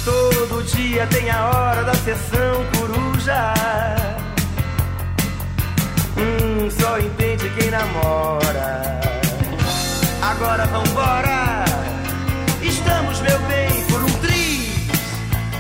Todo 0.06 0.64
dia 0.66 1.08
tem 1.08 1.32
a 1.32 1.50
hora 1.50 1.84
da 1.84 1.96
sessão 1.96 2.64
coruja. 2.78 3.54
Hum, 6.16 6.70
só 6.70 7.00
entende 7.00 7.50
quem 7.58 7.72
namora. 7.72 9.02
Agora 10.22 10.68
vambora. 10.68 11.66
Estamos, 12.62 13.20
meu 13.22 13.40
bem, 13.48 13.84
por 13.90 14.04
um 14.04 14.20
triz. 14.20 14.88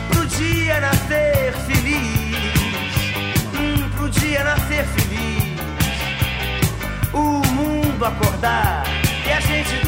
Pro 0.10 0.28
dia 0.28 0.80
nascer 0.80 1.54
feliz. 1.66 2.38
Hum, 3.52 3.90
pro 3.98 4.10
dia 4.12 4.44
nascer 4.44 4.86
feliz. 4.86 5.60
O 7.12 7.42
mundo 7.48 8.06
acordar 8.06 8.84
e 9.26 9.32
a 9.32 9.40
gente 9.40 9.85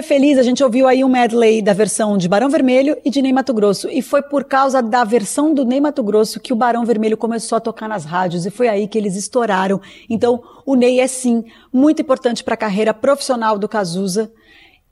Nascer 0.00 0.02
Feliz, 0.02 0.38
a 0.38 0.42
gente 0.42 0.64
ouviu 0.64 0.88
aí 0.88 1.04
um 1.04 1.08
medley 1.08 1.60
da 1.60 1.72
versão 1.72 2.16
de 2.16 2.28
Barão 2.28 2.48
Vermelho 2.48 2.96
e 3.04 3.10
de 3.10 3.20
Ney 3.20 3.32
Mato 3.32 3.52
Grosso. 3.52 3.88
E 3.88 4.00
foi 4.00 4.22
por 4.22 4.44
causa 4.44 4.82
da 4.82 5.04
versão 5.04 5.52
do 5.52 5.64
Ney 5.64 5.80
Mato 5.80 6.02
Grosso 6.02 6.40
que 6.40 6.52
o 6.52 6.56
Barão 6.56 6.84
Vermelho 6.84 7.16
começou 7.16 7.56
a 7.56 7.60
tocar 7.60 7.88
nas 7.88 8.04
rádios 8.04 8.46
e 8.46 8.50
foi 8.50 8.68
aí 8.68 8.88
que 8.88 8.96
eles 8.96 9.14
estouraram. 9.14 9.80
Então, 10.08 10.42
o 10.64 10.74
Ney 10.74 11.00
é 11.00 11.06
sim 11.06 11.44
muito 11.72 12.00
importante 12.00 12.42
para 12.42 12.54
a 12.54 12.56
carreira 12.56 12.94
profissional 12.94 13.58
do 13.58 13.68
Cazuza, 13.68 14.32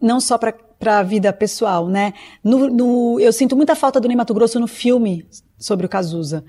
não 0.00 0.20
só 0.20 0.36
para 0.36 0.54
a 0.98 1.02
vida 1.02 1.32
pessoal, 1.32 1.88
né? 1.88 2.12
No, 2.44 2.68
no, 2.68 3.20
eu 3.20 3.32
sinto 3.32 3.56
muita 3.56 3.74
falta 3.74 3.98
do 4.00 4.08
Ney 4.08 4.16
Mato 4.16 4.34
Grosso 4.34 4.60
no 4.60 4.68
filme 4.68 5.26
sobre 5.56 5.86
o 5.86 5.88
Cazuza. 5.88 6.44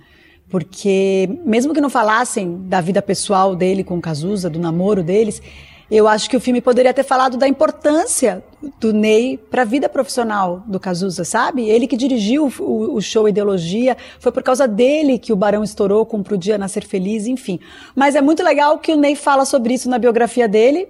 Porque, 0.49 1.29
mesmo 1.45 1.73
que 1.73 1.81
não 1.81 1.89
falassem 1.89 2.67
da 2.67 2.81
vida 2.81 3.01
pessoal 3.01 3.55
dele 3.55 3.83
com 3.83 3.97
o 3.97 4.01
Cazuza, 4.01 4.49
do 4.49 4.59
namoro 4.59 5.03
deles, 5.03 5.41
eu 5.89 6.07
acho 6.07 6.29
que 6.29 6.37
o 6.37 6.39
filme 6.39 6.61
poderia 6.61 6.93
ter 6.93 7.03
falado 7.03 7.37
da 7.37 7.47
importância 7.47 8.43
do 8.79 8.93
Ney 8.93 9.37
para 9.37 9.63
a 9.63 9.65
vida 9.65 9.89
profissional 9.89 10.61
do 10.67 10.79
Cazuza, 10.79 11.23
sabe? 11.23 11.67
Ele 11.67 11.87
que 11.87 11.97
dirigiu 11.97 12.51
o, 12.59 12.95
o, 12.95 13.01
show 13.01 13.27
Ideologia, 13.27 13.97
foi 14.19 14.31
por 14.31 14.43
causa 14.43 14.67
dele 14.67 15.17
que 15.17 15.33
o 15.33 15.35
Barão 15.35 15.63
estourou 15.63 16.05
com 16.05 16.21
Pro 16.21 16.37
Dia 16.37 16.57
Nascer 16.57 16.85
Feliz, 16.85 17.25
enfim. 17.25 17.59
Mas 17.95 18.15
é 18.15 18.21
muito 18.21 18.43
legal 18.43 18.77
que 18.77 18.93
o 18.93 18.97
Ney 18.97 19.15
fala 19.15 19.45
sobre 19.45 19.73
isso 19.73 19.89
na 19.89 19.97
biografia 19.97 20.47
dele, 20.47 20.87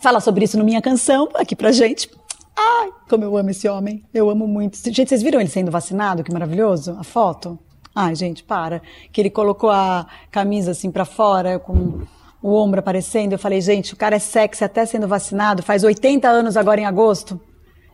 fala 0.00 0.20
sobre 0.20 0.44
isso 0.44 0.58
no 0.58 0.64
Minha 0.64 0.82
Canção, 0.82 1.28
aqui 1.34 1.54
pra 1.54 1.70
gente. 1.70 2.10
Ai, 2.56 2.90
como 3.08 3.24
eu 3.24 3.36
amo 3.36 3.50
esse 3.50 3.68
homem. 3.68 4.04
Eu 4.12 4.28
amo 4.28 4.46
muito. 4.46 4.76
Gente, 4.90 5.08
vocês 5.08 5.22
viram 5.22 5.40
ele 5.40 5.48
sendo 5.48 5.70
vacinado? 5.70 6.22
Que 6.22 6.32
maravilhoso. 6.32 6.96
A 6.98 7.04
foto. 7.04 7.58
Ai, 7.94 8.14
gente, 8.14 8.42
para. 8.42 8.82
Que 9.10 9.20
ele 9.20 9.30
colocou 9.30 9.70
a 9.70 10.06
camisa 10.30 10.72
assim 10.72 10.90
para 10.90 11.04
fora 11.04 11.58
com 11.58 12.00
o 12.42 12.54
ombro 12.54 12.80
aparecendo. 12.80 13.32
Eu 13.32 13.38
falei, 13.38 13.60
gente, 13.60 13.94
o 13.94 13.96
cara 13.96 14.16
é 14.16 14.18
sexy 14.18 14.64
até 14.64 14.84
sendo 14.84 15.06
vacinado, 15.06 15.62
faz 15.62 15.84
80 15.84 16.28
anos 16.28 16.56
agora 16.56 16.80
em 16.80 16.86
agosto. 16.86 17.40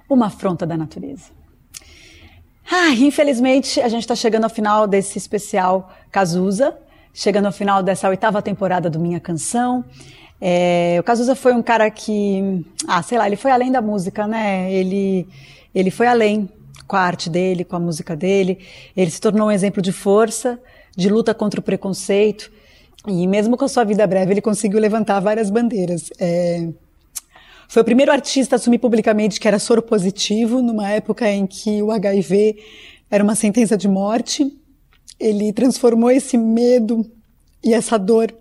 Uma 0.09 0.27
afronta 0.27 0.67
da 0.67 0.77
natureza. 0.77 1.39
Ah, 2.71 2.91
infelizmente, 2.91 3.81
a 3.81 3.89
gente 3.89 4.03
está 4.03 4.15
chegando 4.15 4.45
ao 4.45 4.51
final 4.51 4.87
desse 4.87 5.19
especial 5.19 5.91
Cazuza, 6.11 6.77
chegando 7.13 7.47
ao 7.47 7.53
final 7.53 7.83
dessa 7.83 8.09
oitava 8.09 8.41
temporada 8.43 8.89
do 8.91 8.99
Minha 8.99 9.21
Canção. 9.21 9.85
É, 10.41 10.97
o 11.01 11.03
Cazuza 11.03 11.35
foi 11.35 11.53
um 11.53 11.63
cara 11.63 11.91
que, 11.91 12.65
ah, 12.87 13.03
sei 13.03 13.19
lá, 13.19 13.27
ele 13.27 13.37
foi 13.37 13.51
além 13.51 13.73
da 13.73 13.83
música, 13.83 14.27
né? 14.27 14.73
Ele, 14.73 15.27
ele 15.75 15.91
foi 15.91 16.07
além 16.07 16.49
com 16.87 16.97
a 16.97 17.01
arte 17.01 17.29
dele, 17.29 17.65
com 17.65 17.77
a 17.77 17.81
música 17.81 18.15
dele. 18.15 18.59
Ele 18.97 19.11
se 19.11 19.21
tornou 19.21 19.49
um 19.49 19.51
exemplo 19.51 19.83
de 19.83 19.93
força, 19.93 20.61
de 20.97 21.09
luta 21.09 21.35
contra 21.35 21.61
o 21.61 21.63
preconceito. 21.63 22.51
E 23.07 23.27
mesmo 23.27 23.57
com 23.57 23.65
a 23.65 23.69
sua 23.69 23.85
vida 23.85 24.07
breve, 24.07 24.33
ele 24.33 24.41
conseguiu 24.41 24.81
levantar 24.81 25.21
várias 25.21 25.51
bandeiras. 25.51 26.11
É... 26.19 26.69
Foi 27.69 27.83
o 27.83 27.85
primeiro 27.85 28.11
artista 28.11 28.55
a 28.55 28.57
assumir 28.57 28.79
publicamente 28.79 29.39
que 29.39 29.47
era 29.47 29.59
soro 29.59 29.83
positivo, 29.83 30.63
numa 30.63 30.89
época 30.91 31.31
em 31.31 31.47
que 31.47 31.83
o 31.83 31.91
HIV 31.91 32.57
era 33.11 33.23
uma 33.23 33.35
sentença 33.35 33.77
de 33.77 33.87
morte. 33.87 34.51
Ele 35.21 35.53
transformou 35.53 36.11
esse 36.11 36.37
medo 36.37 37.05
e 37.63 37.75
essa 37.75 37.99
dor 37.99 38.35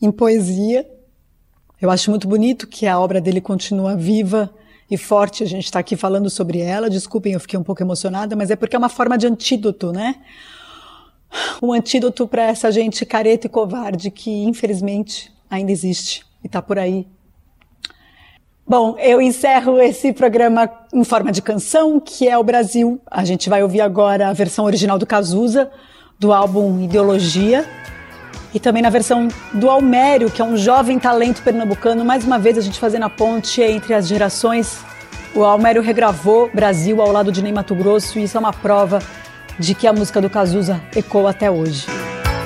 em 0.00 0.10
poesia. 0.10 0.88
Eu 1.80 1.90
acho 1.90 2.10
muito 2.10 2.28
bonito 2.28 2.66
que 2.66 2.86
a 2.86 2.98
obra 2.98 3.20
dele 3.20 3.40
continua 3.40 3.96
viva 3.96 4.52
e 4.90 4.96
forte. 4.96 5.42
A 5.42 5.46
gente 5.46 5.64
está 5.64 5.78
aqui 5.78 5.96
falando 5.96 6.30
sobre 6.30 6.60
ela. 6.60 6.88
Desculpem, 6.88 7.32
eu 7.32 7.40
fiquei 7.40 7.58
um 7.58 7.62
pouco 7.62 7.82
emocionada, 7.82 8.36
mas 8.36 8.50
é 8.50 8.56
porque 8.56 8.76
é 8.76 8.78
uma 8.78 8.88
forma 8.88 9.18
de 9.18 9.26
antídoto, 9.26 9.92
né? 9.92 10.16
Um 11.62 11.72
antídoto 11.72 12.26
para 12.26 12.42
essa 12.42 12.70
gente 12.70 13.04
careta 13.04 13.46
e 13.46 13.50
covarde 13.50 14.10
que, 14.10 14.44
infelizmente, 14.44 15.32
ainda 15.50 15.72
existe 15.72 16.24
e 16.42 16.46
está 16.46 16.60
por 16.60 16.78
aí. 16.78 17.06
Bom, 18.68 18.96
eu 18.98 19.20
encerro 19.20 19.80
esse 19.80 20.12
programa 20.12 20.68
em 20.92 21.04
forma 21.04 21.30
de 21.30 21.40
canção, 21.40 22.00
que 22.00 22.28
é 22.28 22.36
o 22.36 22.42
Brasil. 22.42 23.00
A 23.08 23.24
gente 23.24 23.48
vai 23.48 23.62
ouvir 23.62 23.80
agora 23.80 24.28
a 24.28 24.32
versão 24.32 24.64
original 24.64 24.98
do 24.98 25.06
Cazuza, 25.06 25.70
do 26.18 26.32
álbum 26.32 26.82
Ideologia, 26.82 27.64
e 28.52 28.58
também 28.58 28.82
na 28.82 28.90
versão 28.90 29.28
do 29.54 29.70
Almério, 29.70 30.30
que 30.30 30.42
é 30.42 30.44
um 30.44 30.56
jovem 30.56 30.98
talento 30.98 31.42
pernambucano. 31.42 32.04
Mais 32.04 32.24
uma 32.24 32.40
vez, 32.40 32.58
a 32.58 32.60
gente 32.60 32.80
fazendo 32.80 33.04
a 33.04 33.10
ponte 33.10 33.62
entre 33.62 33.94
as 33.94 34.08
gerações. 34.08 34.80
O 35.32 35.44
Almério 35.44 35.80
regravou 35.80 36.50
Brasil 36.52 37.00
ao 37.00 37.12
lado 37.12 37.30
de 37.30 37.42
Ney 37.42 37.52
Grosso, 37.52 38.18
e 38.18 38.24
isso 38.24 38.36
é 38.36 38.40
uma 38.40 38.52
prova 38.52 38.98
de 39.58 39.74
que 39.74 39.86
a 39.86 39.92
música 39.92 40.20
do 40.20 40.30
Cazuza 40.30 40.80
ecoa 40.94 41.30
até 41.30 41.50
hoje. 41.50 41.86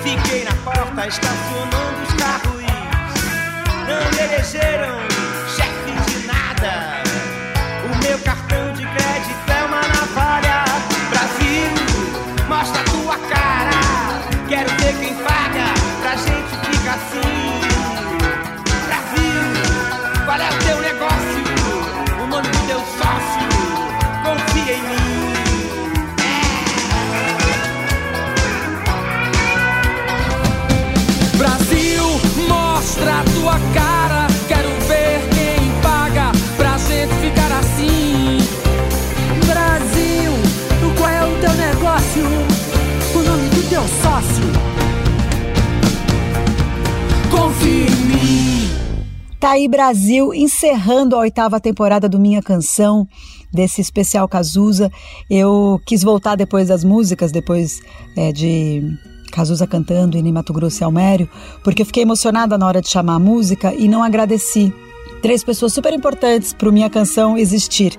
Fiquei 0.03 0.45
na 0.45 0.55
porta 0.65 1.70
Tá 49.41 49.53
aí 49.53 49.67
Brasil 49.67 50.35
encerrando 50.35 51.17
a 51.17 51.21
oitava 51.21 51.59
temporada 51.59 52.07
do 52.07 52.21
Minha 52.21 52.43
Canção, 52.43 53.09
desse 53.51 53.81
especial 53.81 54.29
Cazuza. 54.29 54.93
Eu 55.31 55.81
quis 55.87 56.03
voltar 56.03 56.37
depois 56.37 56.69
das 56.69 56.85
músicas, 56.85 57.33
depois 57.33 57.81
é, 58.15 58.33
de 58.33 58.83
Cazuza 59.33 59.67
cantando 59.67 60.19
em 60.19 60.31
Mato 60.31 60.53
Grosso 60.53 60.83
e 60.83 60.85
Almério, 60.85 61.27
porque 61.65 61.81
eu 61.81 61.87
fiquei 61.87 62.03
emocionada 62.03 62.59
na 62.59 62.67
hora 62.67 62.83
de 62.83 62.91
chamar 62.91 63.15
a 63.15 63.19
música 63.19 63.73
e 63.73 63.89
não 63.89 64.03
agradeci. 64.03 64.75
Três 65.23 65.43
pessoas 65.43 65.73
super 65.73 65.95
importantes 65.95 66.53
para 66.53 66.71
minha 66.71 66.91
canção 66.91 67.39
existir, 67.39 67.97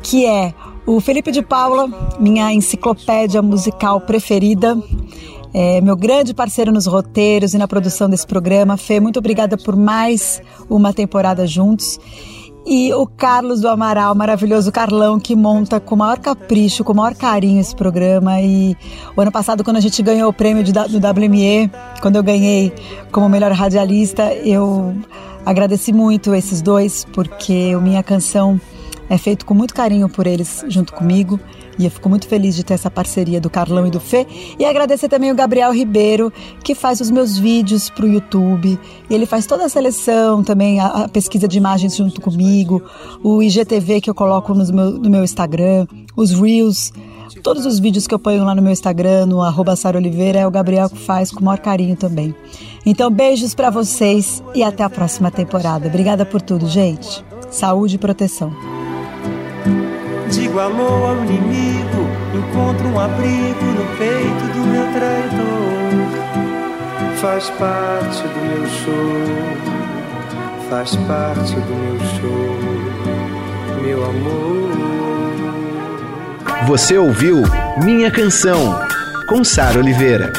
que 0.00 0.24
é 0.24 0.54
o 0.86 1.00
Felipe 1.00 1.32
de 1.32 1.42
Paula, 1.42 1.88
minha 2.20 2.52
enciclopédia 2.52 3.42
musical 3.42 4.00
preferida, 4.00 4.80
é, 5.54 5.80
meu 5.80 5.96
grande 5.96 6.34
parceiro 6.34 6.72
nos 6.72 6.86
roteiros 6.86 7.54
e 7.54 7.58
na 7.58 7.68
produção 7.68 8.10
desse 8.10 8.26
programa. 8.26 8.76
Fê, 8.76 8.98
muito 8.98 9.18
obrigada 9.18 9.56
por 9.56 9.76
mais 9.76 10.42
uma 10.68 10.92
temporada 10.92 11.46
juntos 11.46 11.98
e 12.66 12.94
o 12.94 13.06
Carlos 13.06 13.60
do 13.60 13.68
Amaral, 13.68 14.14
maravilhoso 14.14 14.72
Carlão, 14.72 15.20
que 15.20 15.36
monta 15.36 15.78
com 15.78 15.94
o 15.94 15.98
maior 15.98 16.18
capricho, 16.18 16.82
com 16.82 16.92
o 16.92 16.96
maior 16.96 17.14
carinho 17.14 17.60
esse 17.60 17.76
programa. 17.76 18.40
E 18.40 18.74
o 19.14 19.20
ano 19.20 19.30
passado, 19.30 19.62
quando 19.62 19.76
a 19.76 19.80
gente 19.80 20.02
ganhou 20.02 20.30
o 20.30 20.32
prêmio 20.32 20.64
do 20.64 20.70
WME, 20.72 21.70
quando 22.00 22.16
eu 22.16 22.22
ganhei 22.22 22.72
como 23.12 23.28
melhor 23.28 23.52
radialista, 23.52 24.32
eu 24.32 24.94
agradeci 25.44 25.92
muito 25.92 26.34
esses 26.34 26.62
dois, 26.62 27.04
porque 27.12 27.76
o 27.76 27.82
Minha 27.82 28.02
Canção 28.02 28.58
é 29.10 29.18
feito 29.18 29.44
com 29.44 29.52
muito 29.52 29.74
carinho 29.74 30.08
por 30.08 30.26
eles 30.26 30.64
junto 30.68 30.94
comigo. 30.94 31.38
E 31.78 31.84
eu 31.84 31.90
fico 31.90 32.08
muito 32.08 32.28
feliz 32.28 32.54
de 32.54 32.64
ter 32.64 32.74
essa 32.74 32.90
parceria 32.90 33.40
do 33.40 33.50
Carlão 33.50 33.86
e 33.86 33.90
do 33.90 34.00
Fê. 34.00 34.26
E 34.58 34.64
agradecer 34.64 35.08
também 35.08 35.30
o 35.30 35.34
Gabriel 35.34 35.72
Ribeiro, 35.72 36.32
que 36.62 36.74
faz 36.74 37.00
os 37.00 37.10
meus 37.10 37.36
vídeos 37.36 37.90
para 37.90 38.04
o 38.04 38.08
YouTube. 38.08 38.78
Ele 39.10 39.26
faz 39.26 39.46
toda 39.46 39.64
a 39.64 39.68
seleção 39.68 40.42
também, 40.42 40.80
a, 40.80 40.86
a, 40.86 41.08
pesquisa 41.08 41.48
de 41.48 41.58
imagens 41.58 41.96
junto 41.96 42.20
comigo, 42.20 42.82
o 43.22 43.42
IGTV 43.42 44.00
que 44.00 44.10
eu 44.10 44.14
coloco 44.14 44.54
no 44.54 44.72
meu, 44.72 44.90
no 44.92 45.10
meu 45.10 45.24
Instagram, 45.24 45.86
os 46.16 46.32
Reels. 46.32 46.92
Todos 47.42 47.66
os 47.66 47.78
vídeos 47.78 48.06
que 48.06 48.14
eu 48.14 48.18
ponho 48.18 48.44
lá 48.44 48.54
no 48.54 48.62
meu 48.62 48.72
Instagram, 48.72 49.26
no 49.26 49.42
arroba 49.42 49.76
Sara 49.76 49.98
Oliveira, 49.98 50.38
é 50.38 50.46
o 50.46 50.50
Gabriel 50.50 50.88
que 50.88 50.98
faz 50.98 51.30
com 51.30 51.40
o 51.40 51.44
maior 51.44 51.58
carinho 51.58 51.96
também. 51.96 52.34
Então, 52.86 53.10
beijos 53.10 53.54
para 53.54 53.70
vocês 53.70 54.42
e 54.54 54.62
até 54.62 54.82
a 54.82 54.90
próxima 54.90 55.30
temporada. 55.30 55.88
Obrigada 55.88 56.24
por 56.24 56.40
tudo, 56.40 56.68
gente. 56.68 57.24
Saúde 57.50 57.96
e 57.96 57.98
proteção. 57.98 58.52
Digo 60.34 60.58
alô 60.58 61.06
ao 61.06 61.24
inimigo, 61.24 62.08
encontro 62.34 62.88
um 62.88 62.98
abrigo 62.98 63.64
no 63.64 63.84
peito 63.96 64.44
do 64.52 64.66
meu 64.66 64.84
traidor. 64.92 65.94
Faz 67.20 67.50
parte 67.50 68.22
do 68.22 68.40
meu 68.40 68.66
show, 68.66 69.22
faz 70.68 70.96
parte 71.06 71.54
do 71.54 71.74
meu 71.76 72.00
show, 72.18 72.58
meu 73.80 74.04
amor. 74.04 74.74
Você 76.66 76.98
ouviu 76.98 77.44
Minha 77.84 78.10
Canção, 78.10 78.80
com 79.28 79.44
Sara 79.44 79.78
Oliveira. 79.78 80.32